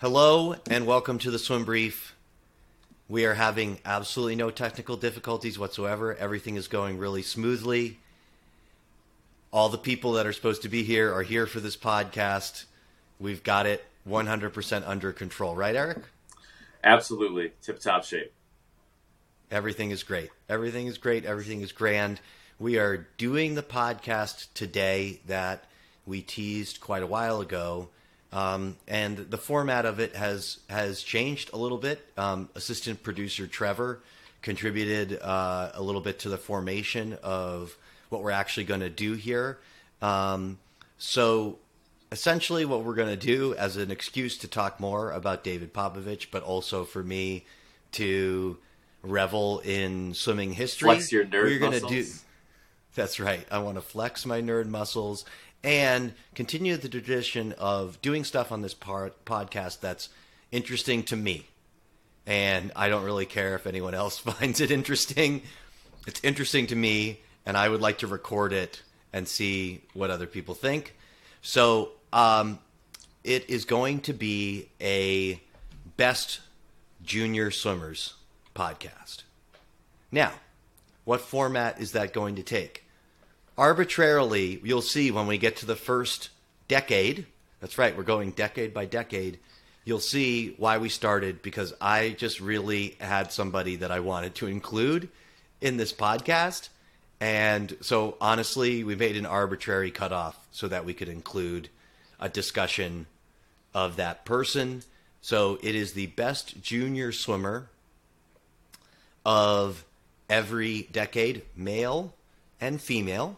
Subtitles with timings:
[0.00, 2.16] Hello and welcome to the Swim Brief.
[3.06, 6.16] We are having absolutely no technical difficulties whatsoever.
[6.16, 7.98] Everything is going really smoothly.
[9.52, 12.64] All the people that are supposed to be here are here for this podcast.
[13.18, 16.04] We've got it 100% under control, right, Erik?
[16.82, 17.52] Absolutely.
[17.60, 18.32] Tip top shape.
[19.50, 20.30] Everything is great.
[20.48, 21.26] Everything is great.
[21.26, 22.22] Everything is grand.
[22.58, 25.64] We are doing the podcast today that
[26.06, 27.90] we teased quite a while ago.
[28.32, 32.06] Um, and the format of it has has changed a little bit.
[32.16, 34.00] Um, assistant producer Trevor
[34.42, 37.76] contributed uh, a little bit to the formation of
[38.08, 39.58] what we're actually going to do here.
[40.00, 40.58] Um,
[40.98, 41.58] so
[42.12, 46.26] essentially, what we're going to do as an excuse to talk more about David Popovici,
[46.30, 47.44] but also for me
[47.92, 48.58] to
[49.02, 50.88] revel in swimming history.
[50.88, 51.90] Flex your nerd we're gonna muscles.
[51.90, 52.06] do.
[52.94, 53.46] That's right.
[53.50, 55.24] I want to flex my nerd muscles
[55.62, 60.08] and continue the tradition of doing stuff on this part, podcast that's
[60.50, 61.46] interesting to me.
[62.26, 65.42] And I don't really care if anyone else finds it interesting.
[66.06, 70.26] It's interesting to me, and I would like to record it and see what other
[70.26, 70.96] people think.
[71.42, 72.58] So, um,
[73.22, 75.40] it is going to be a
[75.96, 76.40] best
[77.02, 78.14] junior swimmers
[78.54, 79.24] podcast.
[80.10, 80.32] Now,
[81.04, 82.84] what format is that going to take?
[83.60, 86.30] Arbitrarily, you'll see when we get to the first
[86.66, 87.26] decade.
[87.60, 89.38] That's right, we're going decade by decade.
[89.84, 94.46] You'll see why we started because I just really had somebody that I wanted to
[94.46, 95.10] include
[95.60, 96.70] in this podcast.
[97.20, 101.68] And so, honestly, we made an arbitrary cutoff so that we could include
[102.18, 103.04] a discussion
[103.74, 104.84] of that person.
[105.20, 107.68] So, it is the best junior swimmer
[109.26, 109.84] of
[110.30, 112.14] every decade, male
[112.58, 113.36] and female,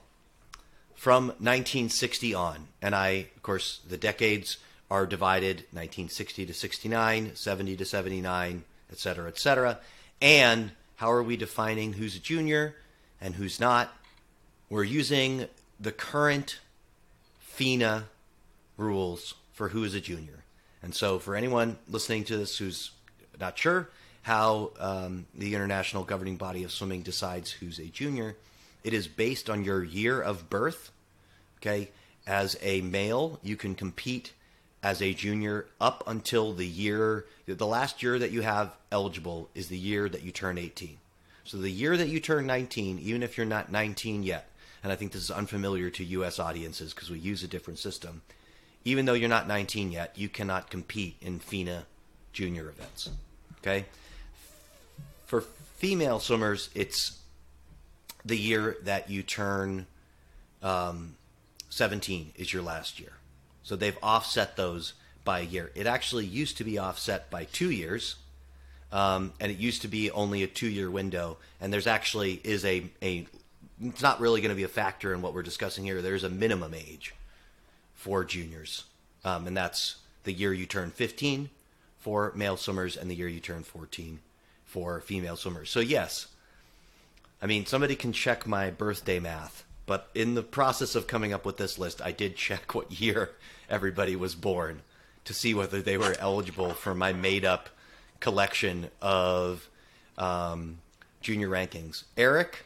[1.03, 2.69] from 1960 on.
[2.81, 4.59] And I, of course, the decades
[4.89, 9.81] are divided 1960 to 69, 70 to 79, et cetera, et cetera.
[10.21, 12.77] And how are we defining who's a junior
[13.21, 13.93] and who's not?
[14.71, 15.49] We're using
[15.81, 16.61] the current
[17.41, 18.05] FINA
[18.77, 20.45] rules for who is a junior.
[20.85, 22.93] And so, for anyone listening to this who's
[23.41, 23.91] not sure
[24.23, 28.37] how um, the international governing body of swimming decides who's a junior,
[28.85, 30.91] it is based on your year of birth.
[31.59, 31.91] Okay,
[32.27, 34.33] as a male, you can compete
[34.83, 39.69] as a junior up until the year, the last year that you have eligible is
[39.69, 40.99] the year that you turn 18.
[41.45, 44.51] So the year that you turn 19, even if you're not 19 yet,
[44.83, 46.41] and I think this is unfamiliar to U.S.
[46.41, 48.23] audiences because we use a different system,
[48.85, 51.85] even though you're not 19 yet, you cannot compete in FINA
[52.33, 53.11] junior events.
[53.61, 53.85] Okay?
[55.27, 55.43] For
[55.77, 57.19] female swimmers, it's
[58.25, 59.87] the year that you turn
[60.63, 61.17] um,
[61.71, 63.13] 17 is your last year.
[63.63, 64.95] So they've offset those
[65.25, 65.71] by a year.
[65.75, 68.17] It actually used to be offset by two years,
[68.91, 71.39] um, and it used to be only a two-year window.
[71.61, 73.27] And there's actually is a a
[73.81, 76.03] it's not really going to be a factor in what we're discussing here.
[76.03, 77.15] There's a minimum age
[77.95, 78.85] for juniors,
[79.25, 81.51] um, and that's the year you turn 15
[81.99, 84.21] for male swimmers and the year you turn 14
[84.65, 85.71] for female swimmers.
[85.71, 86.27] So yes,
[87.43, 91.45] I mean somebody can check my birthday math, but in the process of coming up
[91.45, 93.31] with this list, I did check what year
[93.69, 94.83] everybody was born
[95.25, 97.69] to see whether they were eligible for my made-up
[98.21, 99.69] collection of
[100.17, 100.79] um,
[101.21, 102.05] junior rankings.
[102.17, 102.65] Erik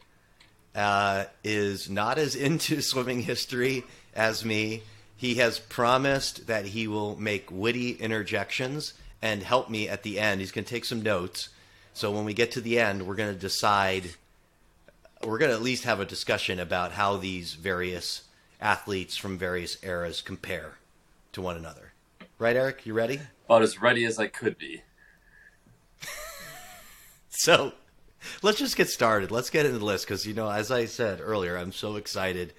[0.74, 4.82] uh, is not as into swimming history as me.
[5.16, 10.40] He has promised that he will make witty interjections and help me at the end.
[10.40, 11.48] He's going to take some notes.
[11.94, 14.10] So when we get to the end, we're going to decide,
[15.26, 18.22] we're going to at least have a discussion about how these various
[18.60, 20.78] athletes from various eras compare
[21.32, 21.92] to one another.
[22.38, 22.86] Right, Erik?
[22.86, 23.20] You ready?
[23.46, 24.82] About as ready as I could be.
[27.28, 27.72] So
[28.42, 29.30] let's just get started.
[29.30, 32.54] Let's get into the list because, you know, as I said earlier, I'm so excited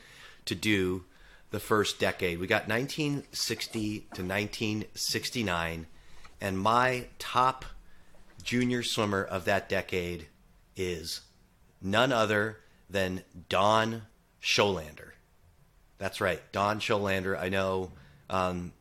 [0.45, 1.03] to do
[1.49, 2.37] the first decade.
[2.37, 5.87] We got 1960 to 1969,
[6.39, 7.65] and my top
[8.43, 10.27] junior swimmer of that decade
[10.75, 11.21] is
[11.81, 12.57] none other
[12.89, 14.03] than Don
[14.41, 15.11] Schollander.
[15.97, 17.39] That's right, Don Schollander.
[17.39, 17.91] I know
[18.29, 18.71] um,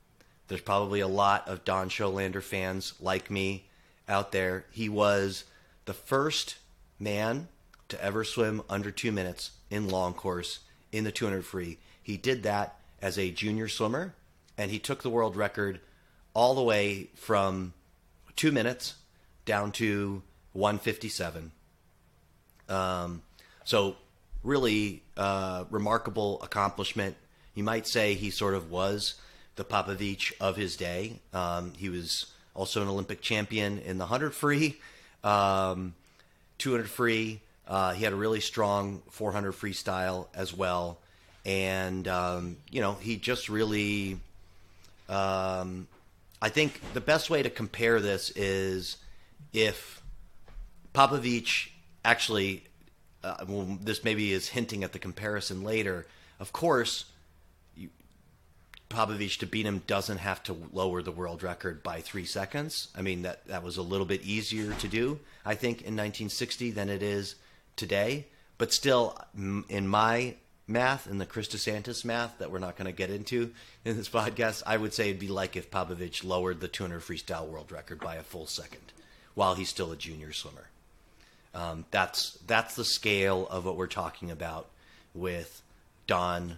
[0.48, 3.66] there's probably a lot of Don Schollander fans like me
[4.08, 4.64] out there.
[4.70, 5.44] He was
[5.87, 6.56] the first
[6.98, 7.48] man
[7.88, 10.60] to ever swim under two minutes in long course
[10.93, 11.78] in the 200 free.
[12.02, 14.14] He did that as a junior swimmer,
[14.56, 15.81] and he took the world record
[16.34, 17.72] all the way from
[18.37, 18.94] two minutes
[19.44, 20.22] down to
[20.52, 21.52] 157.
[22.69, 23.23] Um,
[23.65, 23.97] so,
[24.43, 27.17] really uh, remarkable accomplishment.
[27.55, 29.15] You might say he sort of was
[29.57, 31.21] the Popovici of his day.
[31.33, 34.79] Um, he was also an Olympic champion in the 100 free,
[35.25, 35.95] um,
[36.59, 37.41] 200 free.
[37.67, 40.99] Uh, he had a really strong 400 freestyle as well.
[41.45, 44.21] And, um, you know, he just really.
[45.09, 45.87] Um,
[46.43, 48.97] I think the best way to compare this is
[49.53, 50.03] if
[50.93, 51.69] Popovici
[52.06, 52.64] actually.
[53.25, 56.06] Uh, well, this maybe is hinting at the comparison later.
[56.38, 57.06] Of course,
[58.88, 62.88] Popovici to beat him doesn't have to lower the world record by three seconds.
[62.97, 66.70] I mean that that was a little bit easier to do, I think, in 1960
[66.70, 67.35] than it is
[67.75, 68.26] today.
[68.58, 70.37] But still, in my
[70.67, 73.53] math, in the Chris DeSantis math that we're not going to get into
[73.85, 77.47] in this podcast, I would say it'd be like if Popovici lowered the 200 freestyle
[77.47, 78.93] world record by a full second
[79.35, 80.69] while he's still a junior swimmer.
[81.56, 84.67] Um, that's that's the scale of what we're talking about
[85.14, 85.62] with
[86.06, 86.56] Don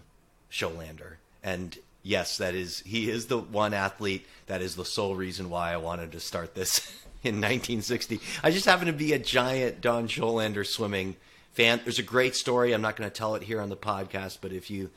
[0.50, 1.15] Schollander.
[1.41, 5.73] And yes, that is he is the one athlete that is the sole reason why
[5.73, 6.81] I wanted to start this
[7.23, 8.21] in 1960.
[8.43, 11.15] I just happen to be a giant Don Schollander swimming
[11.53, 11.81] fan.
[11.85, 12.73] There's a great story.
[12.73, 14.91] I'm not going to tell it here on the podcast, but if you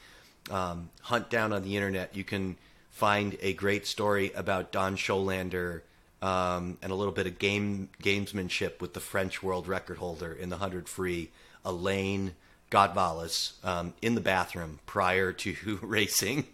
[0.50, 2.58] um, hunt down on the internet, you can
[2.90, 5.82] find a great story about Don Schollander
[6.22, 10.50] um, and a little bit of game gamesmanship with the French world record holder in
[10.50, 11.32] the 100 free,
[11.66, 12.34] Alain
[12.70, 16.46] Gottvallès, um, in the bathroom prior to racing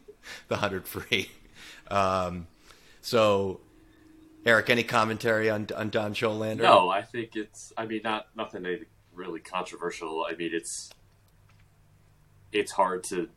[0.48, 1.32] the 100 free.
[1.90, 2.48] Um,
[3.02, 3.60] so,
[4.46, 6.58] Erik, any commentary on, on Don Schollander?
[6.58, 10.26] No, I think it's, I mean, not nothing really controversial.
[10.30, 10.92] I mean, it's
[12.54, 13.28] it's hard to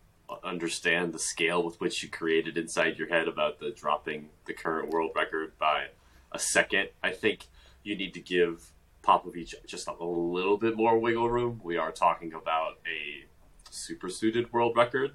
[0.44, 4.90] understand the scale with which you created inside your head about the dropping the current
[4.90, 5.86] world record by
[6.32, 6.88] a second.
[7.02, 7.46] I think
[7.82, 8.72] you need to give
[9.02, 11.60] Popovici just a little bit more wiggle room.
[11.64, 13.26] We are talking about a
[13.70, 15.12] superseded world record.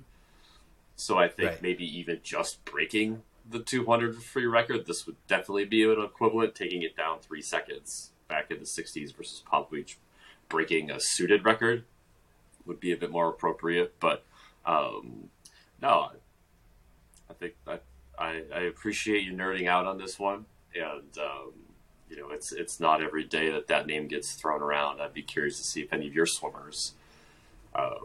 [0.96, 1.62] So I think right.
[1.62, 6.82] maybe even just breaking the 200 free record, this would definitely be an equivalent, taking
[6.82, 9.96] it down three seconds back in the 60s versus Popovici
[10.50, 11.84] breaking a suited record
[12.66, 13.96] would be a bit more appropriate.
[14.00, 14.24] But
[14.66, 15.30] um,
[15.82, 16.12] no,
[17.30, 17.80] I think I,
[18.18, 20.46] I, I, appreciate you nerding out on this one,
[20.76, 21.54] and um,
[22.10, 25.02] you know it's it's not every day that that name gets thrown around.
[25.02, 26.94] I'd be curious to see if any of your swimmers
[27.74, 27.96] uh,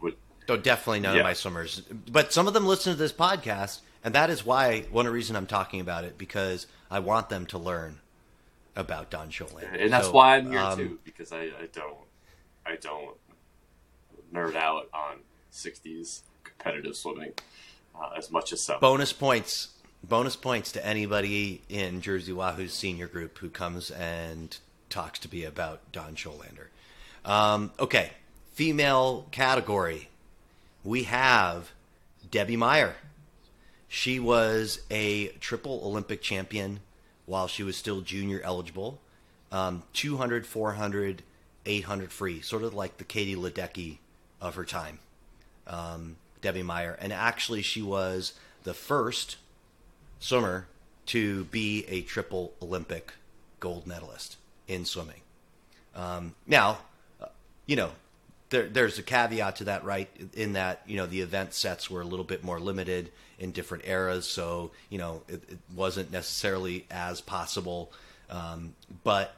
[0.00, 0.16] would.
[0.48, 1.20] Oh, definitely none yeah.
[1.20, 1.80] of my swimmers,
[2.10, 5.46] but some of them listen to this podcast, and that is why one reason I'm
[5.46, 8.00] talking about it because I want them to learn
[8.76, 9.80] about Don Schollander.
[9.80, 11.96] And that's so, why I'm here um, too, because I, I don't
[12.66, 13.16] I don't
[14.32, 15.18] nerd out on
[15.52, 17.32] '60s competitive swimming
[17.94, 18.80] uh, as much as some.
[18.80, 19.73] Bonus points.
[20.08, 24.54] Bonus points to anybody in Jersey Wahoo's senior group who comes and
[24.90, 26.66] talks to me about Don Schollander.
[27.24, 28.10] Um, okay,
[28.52, 30.10] female category.
[30.84, 31.70] We have
[32.30, 32.96] Debbie Meyer.
[33.88, 36.80] She was a triple Olympic champion
[37.24, 39.00] while she was still junior eligible.
[39.50, 41.22] Um, 200, 400,
[41.64, 43.98] 800 free, sort of like the Katie Ledecky
[44.38, 44.98] of her time,
[45.66, 46.98] um, Debbie Meyer.
[47.00, 48.34] And actually, she was
[48.64, 49.36] the first
[50.24, 50.66] swimmer
[51.04, 53.12] to be a triple Olympic
[53.60, 55.20] gold medalist in swimming.
[55.94, 56.78] Um, now,
[57.20, 57.26] uh,
[57.66, 57.90] you know,
[58.48, 60.08] there, there's a caveat to that, right?
[60.32, 63.84] In that you know the event sets were a little bit more limited in different
[63.86, 67.92] eras, so you know it, it wasn't necessarily as possible.
[68.30, 69.34] Um, but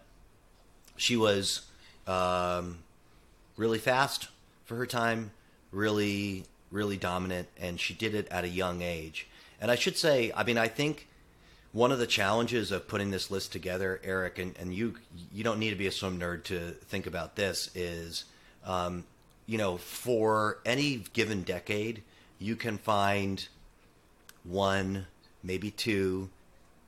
[0.97, 1.63] she was
[2.07, 2.79] um,
[3.57, 4.29] really fast
[4.67, 5.33] for her time,
[5.73, 9.27] really really dominant, and she did it at a young age.
[9.61, 11.09] And I should say, I mean, I think
[11.73, 14.95] one of the challenges of putting this list together, Erik, and, and you
[15.33, 18.25] you don't need to be a swim nerd to think about this is
[18.65, 19.05] um,
[19.47, 22.03] you know, for any given decade,
[22.39, 23.47] you can find
[24.45, 25.07] one,
[25.43, 26.31] maybe two,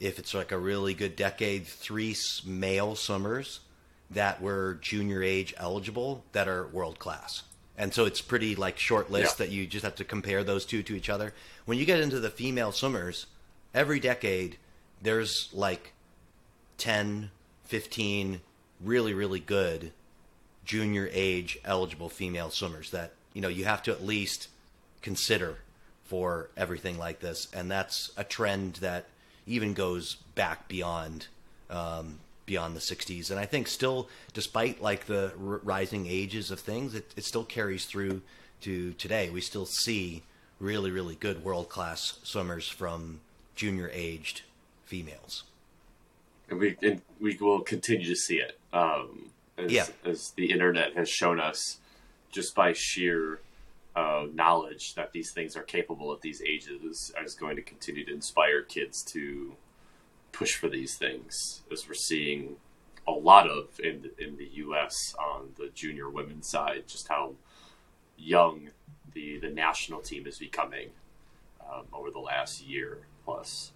[0.00, 3.60] if it's like a really good decade, three male swimmers
[4.10, 7.42] that were junior age eligible that are world class.
[7.78, 9.46] And so it's pretty like short list yeah.
[9.46, 11.32] that you just have to compare those two to each other.
[11.64, 13.26] When you get into the female swimmers,
[13.72, 14.58] every decade
[15.00, 15.92] there's like
[16.78, 17.30] 10,
[17.64, 18.40] 15
[18.80, 19.92] really really good
[20.64, 24.48] junior age eligible female swimmers that you know you have to at least
[25.02, 25.56] consider
[26.04, 29.06] for everything like this, and that's a trend that
[29.46, 31.26] even goes back beyond
[31.70, 33.30] um, beyond the 60s.
[33.30, 37.44] And I think still, despite like the r- rising ages of things, it, it still
[37.44, 38.22] carries through
[38.62, 39.30] to today.
[39.30, 40.24] We still see
[40.58, 43.20] really, really good world class swimmers from
[43.54, 44.42] junior aged
[44.84, 45.44] females.
[46.48, 48.58] And we and we will continue to see it.
[48.72, 49.86] Um, as, yeah.
[50.04, 51.78] as the internet has shown us,
[52.30, 53.40] just by sheer
[53.94, 58.12] uh, knowledge that these things are capable at these ages, is going to continue to
[58.12, 59.52] inspire kids to
[60.32, 62.56] push for these things, as we're seeing
[63.06, 65.14] a lot of in in the U.S.
[65.18, 67.34] on the junior women's side, just how
[68.16, 68.70] young
[69.12, 70.90] the the national team is becoming
[71.70, 73.72] um, over the last year plus.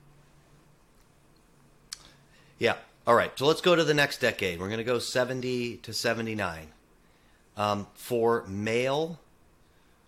[2.58, 2.76] Yeah.
[3.06, 3.36] All right.
[3.36, 4.60] So let's go to the next decade.
[4.60, 6.68] We're going to go 70 to 79.
[7.56, 9.18] Um, for male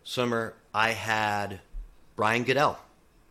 [0.05, 1.61] swimmer, I had
[2.15, 2.79] Brian Goodell.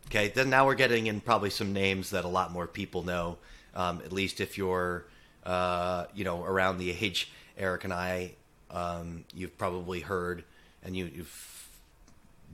[0.06, 0.28] Okay.
[0.28, 3.38] Then now we're getting in probably some names that a lot more people know,
[3.74, 5.04] um, at least if you're,
[5.44, 8.32] uh, you know, around the age Eric and I,
[8.70, 10.44] um, you've probably heard
[10.82, 11.68] and you, you've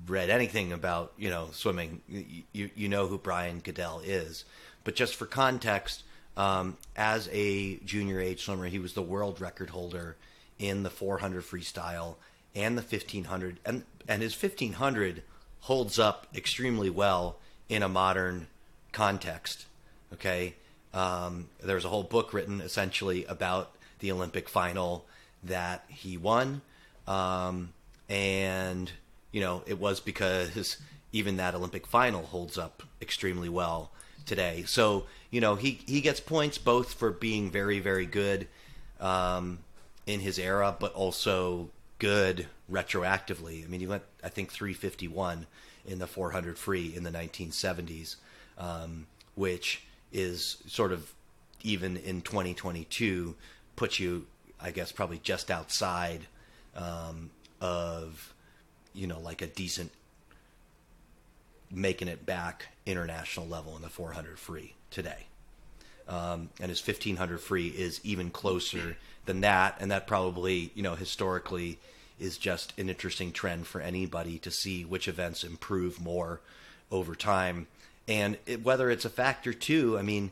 [0.07, 2.01] read anything about, you know, swimming,
[2.53, 4.45] you, you know who Brian Goodell is.
[4.85, 6.05] But just for context,
[6.37, 10.17] um, as a junior age swimmer, he was the world record holder
[10.59, 12.17] in the 400 freestyle
[12.55, 15.23] and the 1500, and and his 1500
[15.63, 17.37] holds up extremely well
[17.69, 18.47] in a modern
[18.93, 19.67] context.
[20.13, 20.55] Okay,
[20.93, 25.05] um, there's a whole book written essentially about the Olympic final
[25.45, 26.63] that he won,
[27.07, 27.73] um,
[28.09, 28.91] and
[29.33, 30.79] you know it was because
[31.13, 33.91] even that Olympic final holds up extremely well
[34.27, 34.65] today.
[34.67, 38.49] So you know he he gets points both for being very very good
[38.99, 39.61] um,
[40.07, 43.65] in his era, but also good retroactively.
[43.65, 45.47] I mean, he went I think 351
[45.87, 48.17] in the 400 free in the 1970s,
[48.59, 51.13] um, which is sort of
[51.63, 53.35] even in 2022
[53.77, 54.27] puts you,
[54.61, 56.27] I guess, probably just outside
[56.77, 58.35] um, of
[58.93, 59.93] you know like a decent
[61.71, 65.27] making it back international level in the 400 free today.
[66.09, 68.97] Um, and his 1500 free is even closer
[69.27, 69.77] than that.
[69.79, 71.79] And that probably, you know, historically
[72.21, 76.41] is just an interesting trend for anybody to see which events improve more
[76.91, 77.67] over time.
[78.07, 80.31] And it, whether it's a factor too, I mean,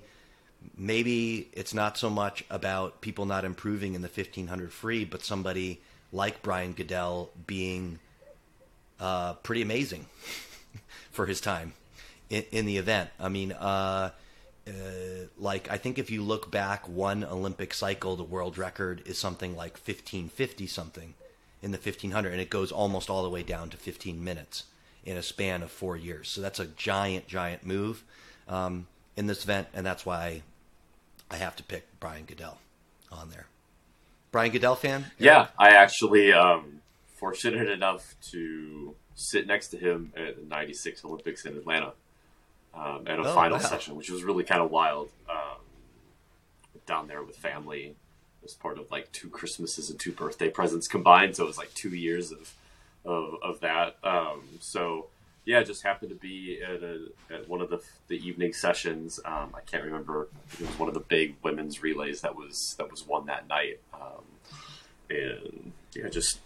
[0.76, 5.80] maybe it's not so much about people not improving in the 1500 free, but somebody
[6.12, 7.98] like Brian Goodell being
[9.00, 10.06] uh, pretty amazing
[11.10, 11.72] for his time
[12.30, 13.10] in, in the event.
[13.20, 14.10] I mean, uh,
[14.66, 14.70] uh,
[15.38, 19.56] like I think if you look back one Olympic cycle, the world record is something
[19.56, 21.14] like 1550 something
[21.62, 24.64] in the 1500, and it goes almost all the way down to 15 minutes
[25.04, 26.28] in a span of four years.
[26.28, 28.04] So that's a giant, giant move
[28.48, 28.86] um,
[29.16, 30.42] in this event, and that's why
[31.30, 32.58] I have to pick Brian Goodell
[33.10, 33.46] on there.
[34.30, 35.06] Brian Goodell fan?
[35.18, 36.80] Yeah, I actually um,
[37.16, 41.92] fortunate enough to sit next to him at the '96 Olympics in Atlanta
[42.74, 43.64] um, at a oh, final wow.
[43.64, 45.10] session, which was really kind of wild.
[45.28, 45.58] Um,
[46.86, 47.94] down there with family,
[48.44, 51.72] as part of like two Christmases and two birthday presents combined, so it was like
[51.74, 52.54] two years of
[53.04, 53.96] of, of that.
[54.02, 55.06] Um, so
[55.44, 59.18] yeah, just happened to be at, a, at one of the the evening sessions.
[59.24, 60.28] Um, I can't remember.
[60.54, 63.80] It was one of the big women's relays that was that was won that night,
[63.94, 64.24] um,
[65.08, 66.40] and yeah, just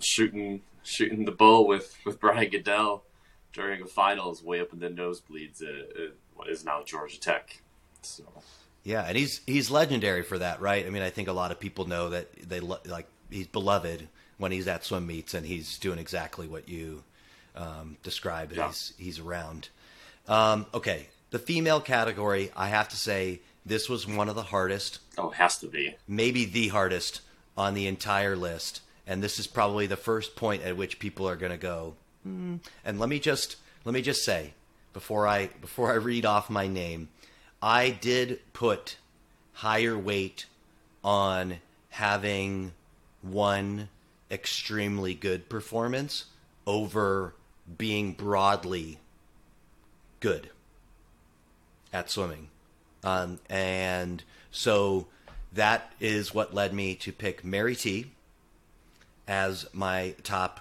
[0.00, 3.04] shooting shooting the bull with with Brian Goodell
[3.52, 7.62] during a finals way up in the nosebleeds at, at what is now Georgia Tech.
[8.02, 8.24] So.
[8.86, 10.86] Yeah, and he's he's legendary for that, right?
[10.86, 14.52] I mean, I think a lot of people know that they like he's beloved when
[14.52, 17.02] he's at swim meets and he's doing exactly what you
[17.54, 18.52] um, describe.
[18.52, 18.68] Yeah.
[18.68, 19.68] He's he's around.
[20.28, 25.00] Um, okay, the female category, I have to say, this was one of the hardest.
[25.18, 25.96] Oh, has to be.
[26.08, 27.20] Maybe the hardest
[27.56, 31.36] on the entire list and this is probably the first point at which people are
[31.36, 31.94] going to go.
[32.26, 32.60] Mm.
[32.84, 34.54] And let me just let me just say
[34.92, 37.08] before I before I read off my name,
[37.62, 38.96] I did put
[39.54, 40.46] higher weight
[41.02, 41.56] on
[41.90, 42.72] having
[43.22, 43.88] one
[44.30, 46.26] extremely good performance
[46.66, 47.34] over
[47.78, 48.98] being broadly
[50.20, 50.50] good
[51.92, 52.48] at swimming.
[53.02, 55.06] Um, and so
[55.52, 58.12] that is what led me to pick Mary T
[59.26, 60.60] as my top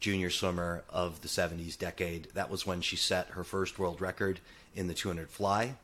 [0.00, 2.28] junior swimmer of the 70s decade.
[2.34, 4.40] That was when she set her first world record
[4.74, 5.76] in the 200 fly.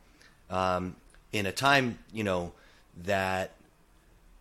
[0.51, 0.97] Um,
[1.33, 2.53] in a time, you know,
[3.05, 3.53] that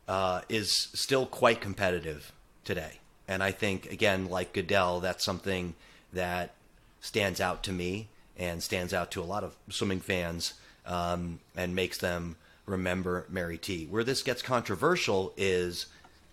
[0.07, 2.31] uh, is still quite competitive
[2.63, 2.99] today.
[3.27, 5.75] And I think, again, like Goodell, that's something
[6.11, 6.55] that
[6.99, 11.75] stands out to me and stands out to a lot of swimming fans um, and
[11.75, 13.85] makes them remember Mary T.
[13.85, 15.87] Where this gets controversial is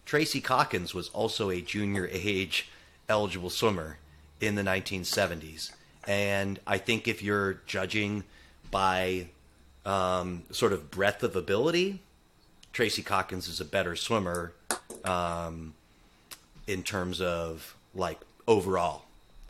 [0.07, 2.71] Tracy Caulkins was also a junior age
[3.09, 3.99] eligible swimmer
[4.41, 5.73] in the 1970s.
[6.07, 8.25] And I think if you're judging
[8.71, 9.29] by
[9.87, 12.01] um, sort of breadth of ability,
[12.73, 14.53] Tracy Caulkins is a better swimmer
[15.05, 15.73] um,
[16.67, 19.05] in terms of like overall.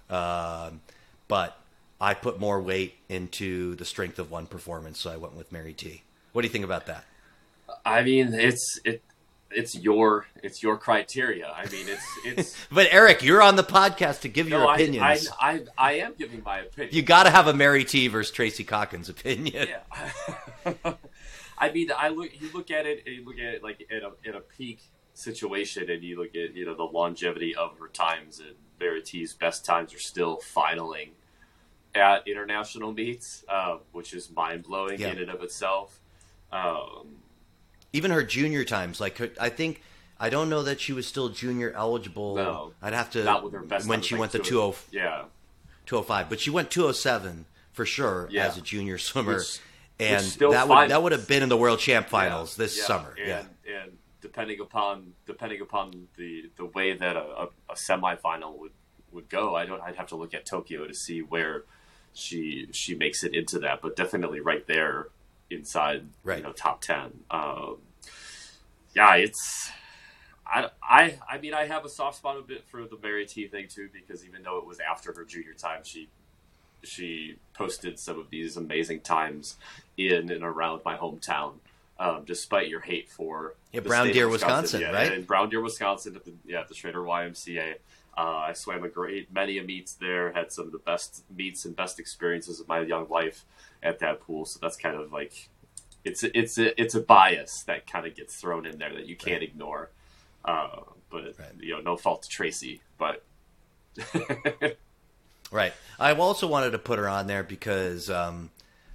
[0.08, 0.70] Uh,
[1.26, 1.58] but
[2.00, 5.72] I put more weight into the strength of one performance, so I went with Mary
[5.72, 6.02] T.
[6.32, 7.04] What do you think about that?
[7.84, 9.02] I mean, it's it
[9.56, 11.48] it's your it's your criteria.
[11.50, 12.66] I mean, it's it's.
[12.70, 15.28] but Eric, you're on the podcast to give no, your I, opinions.
[15.40, 16.94] I, I I am giving my opinion.
[16.94, 19.68] you got to have a Mary T versus Tracy Caulkins opinion.
[19.68, 20.74] Yeah.
[21.58, 22.30] I mean, I look.
[22.40, 23.02] You look at it.
[23.06, 24.82] and You look at it like in a in a peak
[25.14, 29.32] situation, and you look at you know the longevity of her times, and Mary T's
[29.32, 31.10] best times are still finaling
[31.94, 35.12] at international meets, uh, which is mind blowing Yeah.
[35.12, 35.98] in and of itself.
[36.52, 37.16] Um,
[37.96, 39.82] Even her junior times, like her, I think.
[40.18, 42.36] I don't know that she was still junior eligible.
[42.36, 42.72] No.
[42.80, 45.24] I'd have to not with her best when she went to two- 20, Yeah,
[45.84, 48.46] 205, but she went 207 for sure Yeah.
[48.46, 49.58] as a junior swimmer, Which-
[49.98, 52.78] and which that would that would have been in the world champ finals Yeah, this
[52.78, 53.14] yeah, summer.
[53.18, 58.56] And, yeah, and depending upon depending upon the the way that a, a, a semifinal
[58.58, 58.72] would
[59.12, 59.82] would go, I don't.
[59.82, 61.64] I'd have to look at Tokyo to see where
[62.14, 65.08] she she makes it into that, but definitely right there
[65.50, 66.38] inside Right.
[66.38, 67.20] you know top ten.
[67.30, 67.76] Um,
[68.96, 69.70] yeah, it's.
[70.46, 73.48] I, I I mean I have a soft spot a bit for the Mary T
[73.48, 76.08] thing too because even though it was after her junior time she
[76.84, 79.56] she posted some of these amazing times
[79.96, 81.54] in and around my hometown
[81.98, 85.12] um, despite your hate for Yeah, Brown Deer, Wisconsin, yeah, right?
[85.12, 87.74] In Brown Deer, Wisconsin, at the yeah at the Schroeder YMCA.
[88.18, 90.32] Uh, I swam a great many a meets there.
[90.32, 93.44] Had some of the best meets and best experiences of my young life
[93.82, 94.44] at that pool.
[94.44, 95.48] So that's kind of like
[96.06, 99.06] it's a, it's a, it's a bias that kind of gets thrown in there that
[99.06, 99.90] you can't ignore.
[100.44, 101.48] Uh, but Right.
[101.60, 103.24] you know, no fault to Tracy, but
[105.50, 105.72] Right.
[105.98, 108.50] I also wanted to put her on there because um,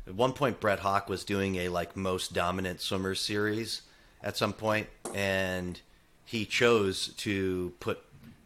[0.06, 3.82] at one point Brett Hawke was doing a like most dominant swimmer series
[4.24, 5.80] at some point, and
[6.26, 8.00] he chose to put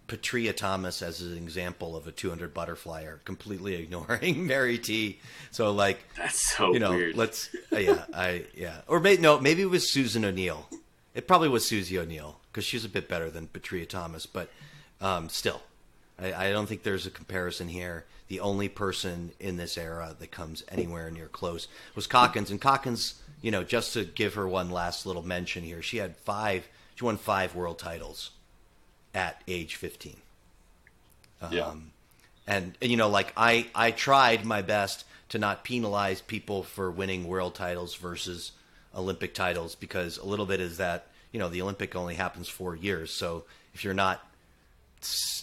[0.07, 5.19] Petria Thomas as an example of a 200 butterflyer, completely ignoring Mary T.
[5.51, 7.15] So like, that's so you know, weird.
[7.15, 10.67] let's uh, yeah, I yeah, or maybe no, maybe it was Susan O'Neill.
[11.13, 14.49] It probably was Susie O'Neill because she's a bit better than Petria Thomas, but
[15.01, 15.61] um, still,
[16.19, 18.05] I, I don't think there's a comparison here.
[18.27, 23.15] The only person in this era that comes anywhere near close was Caulkins, and Caulkins,
[23.41, 27.05] you know, just to give her one last little mention here, she had five, she
[27.05, 28.31] won five world titles
[29.15, 30.17] at age 15
[31.51, 31.61] yeah.
[31.61, 31.91] um,
[32.45, 36.91] and, and you know like i i tried my best to not penalize people for
[36.91, 38.51] winning world titles versus
[38.95, 42.75] olympic titles because a little bit is that you know the olympic only happens four
[42.75, 44.23] years so if you're not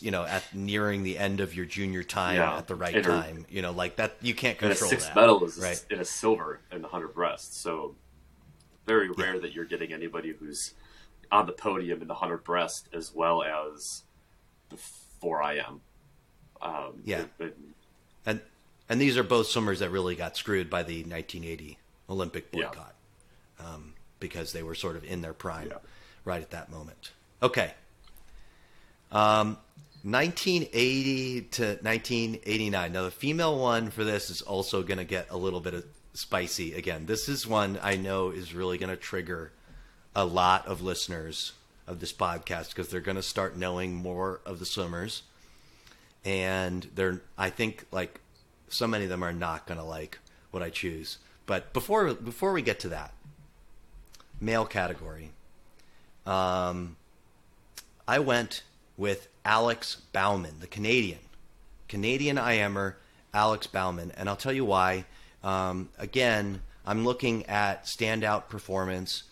[0.00, 2.56] you know at nearing the end of your junior time Yeah.
[2.58, 5.16] at the right time you know like that you can't control and a sixth that
[5.16, 7.62] medal is right in a silver in the hundred breast.
[7.62, 7.94] So
[8.86, 10.74] very rare that you're getting anybody who's
[11.32, 14.04] on the podium in the hundred breast as well as
[14.68, 15.80] the four IM.
[16.60, 17.24] Um, Yeah.
[18.24, 18.40] and
[18.88, 22.66] and these are both swimmers that really got screwed by the 1980 Olympic Yeah.
[22.68, 22.94] boycott
[23.58, 25.78] um, because they were sort of in their prime Yeah.
[26.24, 27.12] right at that moment.
[27.42, 27.74] Okay.
[29.10, 29.58] Um,
[30.02, 32.92] 1980 to 1989.
[32.92, 35.84] Now the female one for this is also going to get a little bit of
[36.12, 37.06] spicy again.
[37.06, 39.52] This is one I know is really going to trigger
[40.14, 41.52] a lot of listeners
[41.86, 45.22] of this podcast because they're going to start knowing more of the swimmers
[46.24, 48.20] and they're I think like
[48.68, 50.18] so many of them are not going to like
[50.50, 51.18] what I choose.
[51.46, 53.12] But before before we get to that,
[54.40, 55.30] male category,
[56.26, 56.96] um,
[58.06, 58.62] I went
[58.96, 61.18] with Alex Baumann, the Canadian,
[61.88, 62.94] Canadian IMer
[63.34, 65.04] Alex Baumann, and I'll tell you why.
[65.42, 69.24] Um, again, I'm looking at standout performance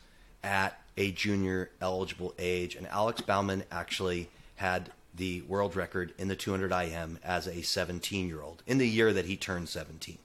[0.43, 6.37] at a junior eligible age, and Alex Baumann actually had the world record in the
[6.37, 10.19] 200 IM as a 17 year old in the year that he turned 17.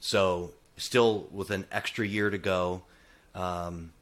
[0.00, 2.82] So, still with an extra year to go
[3.34, 3.92] um,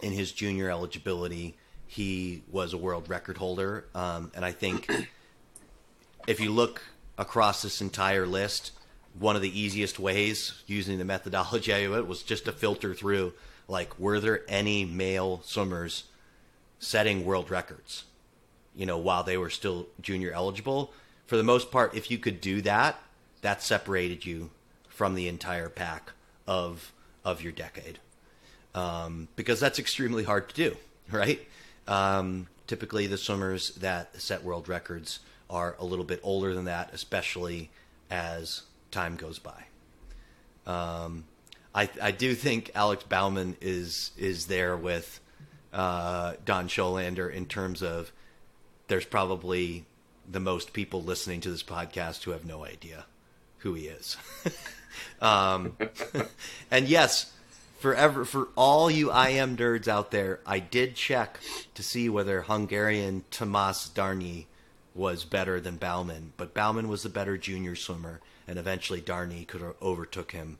[0.00, 1.54] in his junior eligibility,
[1.86, 3.84] he was a world record holder.
[3.94, 4.90] Um, and I think
[6.26, 6.82] if you look
[7.18, 8.72] across this entire list,
[9.18, 13.32] one of the easiest ways using the methodology it was just to filter through
[13.72, 16.04] like, were there any male swimmers
[16.78, 18.04] setting world records?
[18.74, 20.92] you know, while they were still junior eligible.
[21.26, 22.98] For the most part, if you could do that,
[23.42, 24.50] that separated you
[24.88, 26.12] from the entire pack
[26.46, 26.92] of
[27.24, 28.00] of your decade,
[28.74, 30.76] um, because that's extremely hard to do,
[31.10, 31.40] right?
[31.86, 36.90] Um, typically, the swimmers that set world records are a little bit older than that,
[36.92, 37.70] especially
[38.10, 39.64] as time goes by.
[40.66, 41.24] Um,
[41.74, 45.20] I, I do think Alex Baumann is is there with
[45.72, 48.12] uh, Don Schollander in terms of
[48.88, 49.86] there's probably
[50.30, 53.06] the most people listening to this podcast who have no idea
[53.58, 54.16] who he is.
[55.20, 55.76] um,
[56.70, 57.32] and yes,
[57.78, 61.38] forever for all you IM nerds out there, I did check
[61.74, 64.46] to see whether Hungarian Tomas Darnyi
[64.94, 69.62] was better than Baumann, but Baumann was the better junior swimmer, and eventually Darnyi could
[69.80, 70.58] overtook him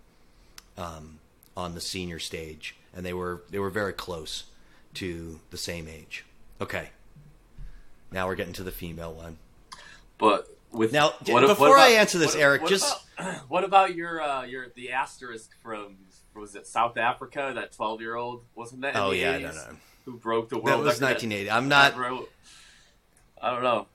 [0.77, 1.19] um,
[1.57, 4.45] on the senior stage, and they were they were very close
[4.95, 6.25] to the same age.
[6.61, 6.91] Okay,
[8.11, 9.39] now we're getting to the female one.
[10.19, 13.35] But with now, what, before what about, I answer this, what, Erik, what just about,
[13.49, 15.97] what about your uh, your the asterisk from
[16.35, 17.53] was it South Africa?
[17.55, 18.97] That twelve year old wasn't that?
[18.97, 20.81] oh yeah, 80s, no, no, Who broke the world?
[20.81, 21.51] that was 1980.
[21.51, 21.95] I'm not.
[23.41, 23.87] I don't know.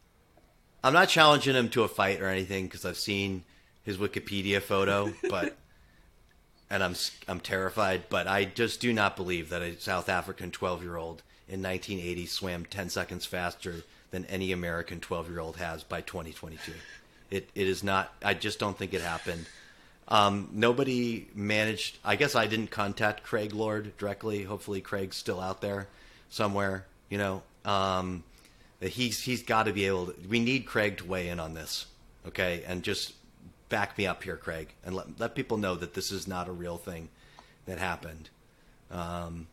[0.83, 3.43] I'm not challenging him to a fight or anything because I've seen
[3.83, 5.57] his Wikipedia photo, but
[6.69, 6.95] and I'm
[7.27, 8.03] I'm terrified.
[8.09, 12.25] But I just do not believe that a South African 12 year old in 1980
[12.25, 16.73] swam 10 seconds faster than any American 12 year old has by 2022.
[17.29, 18.13] It it is not.
[18.23, 19.45] I just don't think it happened.
[20.07, 21.97] Um, nobody managed.
[22.03, 24.43] I guess I didn't contact Craig Lord directly.
[24.43, 25.87] Hopefully, Craig's still out there
[26.29, 26.85] somewhere.
[27.09, 28.23] You know, um,
[28.79, 30.07] he's he's got to be able.
[30.07, 30.15] to...
[30.29, 31.87] We need Craig to weigh in on this,
[32.25, 32.63] okay?
[32.65, 33.13] And just
[33.69, 36.51] back me up here, Craig, and let let people know that this is not a
[36.51, 37.09] real thing
[37.65, 38.29] that happened.
[38.91, 39.47] Um,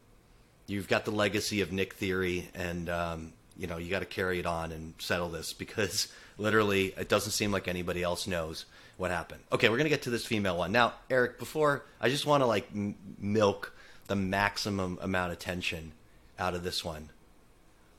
[0.67, 4.39] you've got the legacy of Nick Thierry, and um, you know you got to carry
[4.39, 9.11] it on and settle this because literally it doesn't seem like anybody else knows what
[9.11, 9.43] happened.
[9.53, 11.39] Okay, we're gonna get to this female one now, Erik.
[11.39, 13.73] Before I just want to like m- milk
[14.07, 15.93] the maximum amount of tension
[16.39, 17.11] out of this one.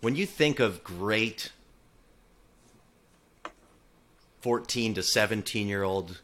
[0.02, 1.52] When you think of great
[4.46, 6.22] 14 to 17 year old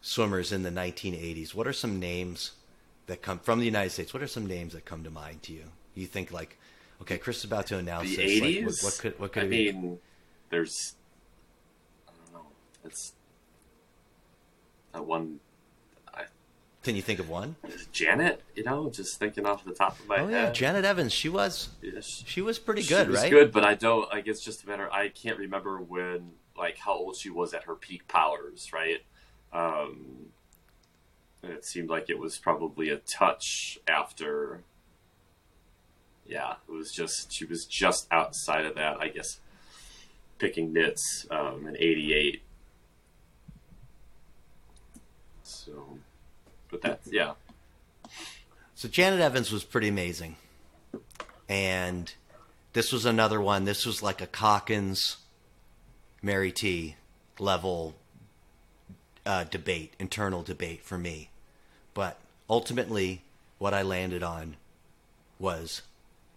[0.00, 2.52] swimmers in the 1980s, what are some names
[3.08, 4.14] that come from the United States?
[4.14, 5.64] What are some names that come to mind to you?
[5.94, 6.56] You think like,
[7.02, 8.40] okay, Chris is about to announce the this.
[8.40, 8.40] 80s.
[8.40, 9.70] Like, what, what could what could I it be?
[9.72, 9.98] mean,
[10.48, 10.94] there's
[12.08, 12.46] I don't know.
[12.86, 13.12] It's
[14.94, 15.40] that one.
[16.84, 17.56] Can you think of one?
[17.92, 20.30] Janet, you know, just thinking off the top of my oh head.
[20.30, 21.12] yeah, Janet Evans.
[21.12, 23.30] She was Yeah, she, she was pretty she good, was right?
[23.30, 24.08] good, but I don't.
[24.08, 24.90] Like, it's just a matter.
[24.90, 29.02] I can't remember when, like, how old she was at her peak powers, right?
[29.52, 30.30] Um,
[31.42, 34.62] it seemed like it was probably a touch after.
[36.26, 39.00] Yeah, it was just she was just outside of that.
[39.00, 39.40] I guess
[40.38, 42.42] picking nits um, in '88.
[45.42, 45.98] So,
[46.70, 47.34] but that's yeah.
[48.74, 50.36] So Janet Evans was pretty amazing.
[51.48, 52.12] And
[52.72, 53.64] this was another one.
[53.64, 55.16] This was like a Caulkins,
[56.26, 56.96] Mary T
[57.38, 57.94] level
[59.24, 61.30] uh, debate, internal debate for me.
[61.94, 62.18] But
[62.50, 63.22] ultimately,
[63.58, 64.56] what I landed on
[65.38, 65.82] was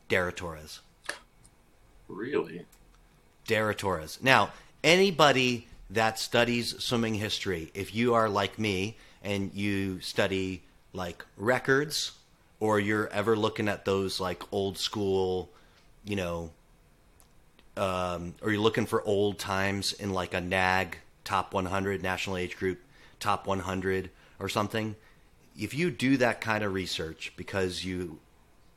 [0.08, 0.82] Dara Torres.
[2.08, 2.66] Really?
[3.48, 4.20] Dara Torres.
[4.22, 4.52] Now,
[4.84, 10.62] anybody that studies swimming history, if you are like me and you study
[10.94, 12.12] like records
[12.60, 15.50] or you're ever looking at those like old school,
[16.06, 16.52] you know,
[17.80, 22.58] um, or you're looking for old times in like a NAG top 100 national age
[22.58, 22.80] group
[23.20, 24.96] top 100 or something,
[25.58, 28.20] if you do that kind of research because you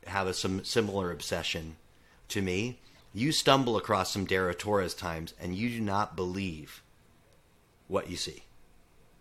[0.07, 1.75] have a some similar obsession
[2.29, 2.79] to me,
[3.13, 6.81] you stumble across some Dara Torres times and you do not believe
[7.87, 8.43] what you see.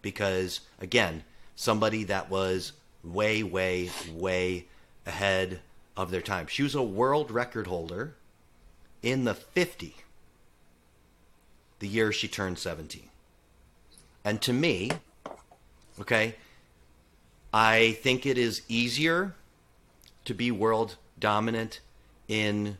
[0.00, 1.24] Because, again,
[1.56, 4.66] somebody that was way, way, way
[5.06, 5.60] ahead
[5.96, 6.46] of their time.
[6.46, 8.14] She was a world record holder
[9.02, 9.96] in the 50,
[11.78, 13.08] the year she turned 17.
[14.24, 14.92] And to me,
[16.00, 16.36] okay,
[17.52, 19.34] I think it is easier
[20.24, 21.80] to be world dominant
[22.28, 22.78] in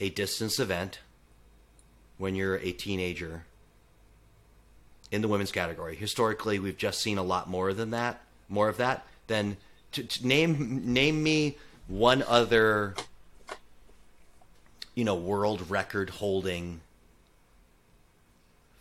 [0.00, 1.00] a distance event
[2.18, 3.44] when you're a teenager
[5.10, 5.94] in the women's category.
[5.94, 9.06] Historically, we've just seen a lot more than that, more of that.
[9.26, 9.56] than
[9.92, 12.94] to, to name name me one other,
[14.94, 16.80] you know, world record holding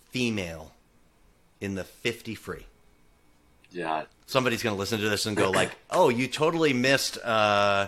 [0.09, 0.71] female
[1.59, 2.65] in the 50 free.
[3.71, 4.03] Yeah.
[4.25, 7.87] Somebody's going to listen to this and go like, "Oh, you totally missed." Uh,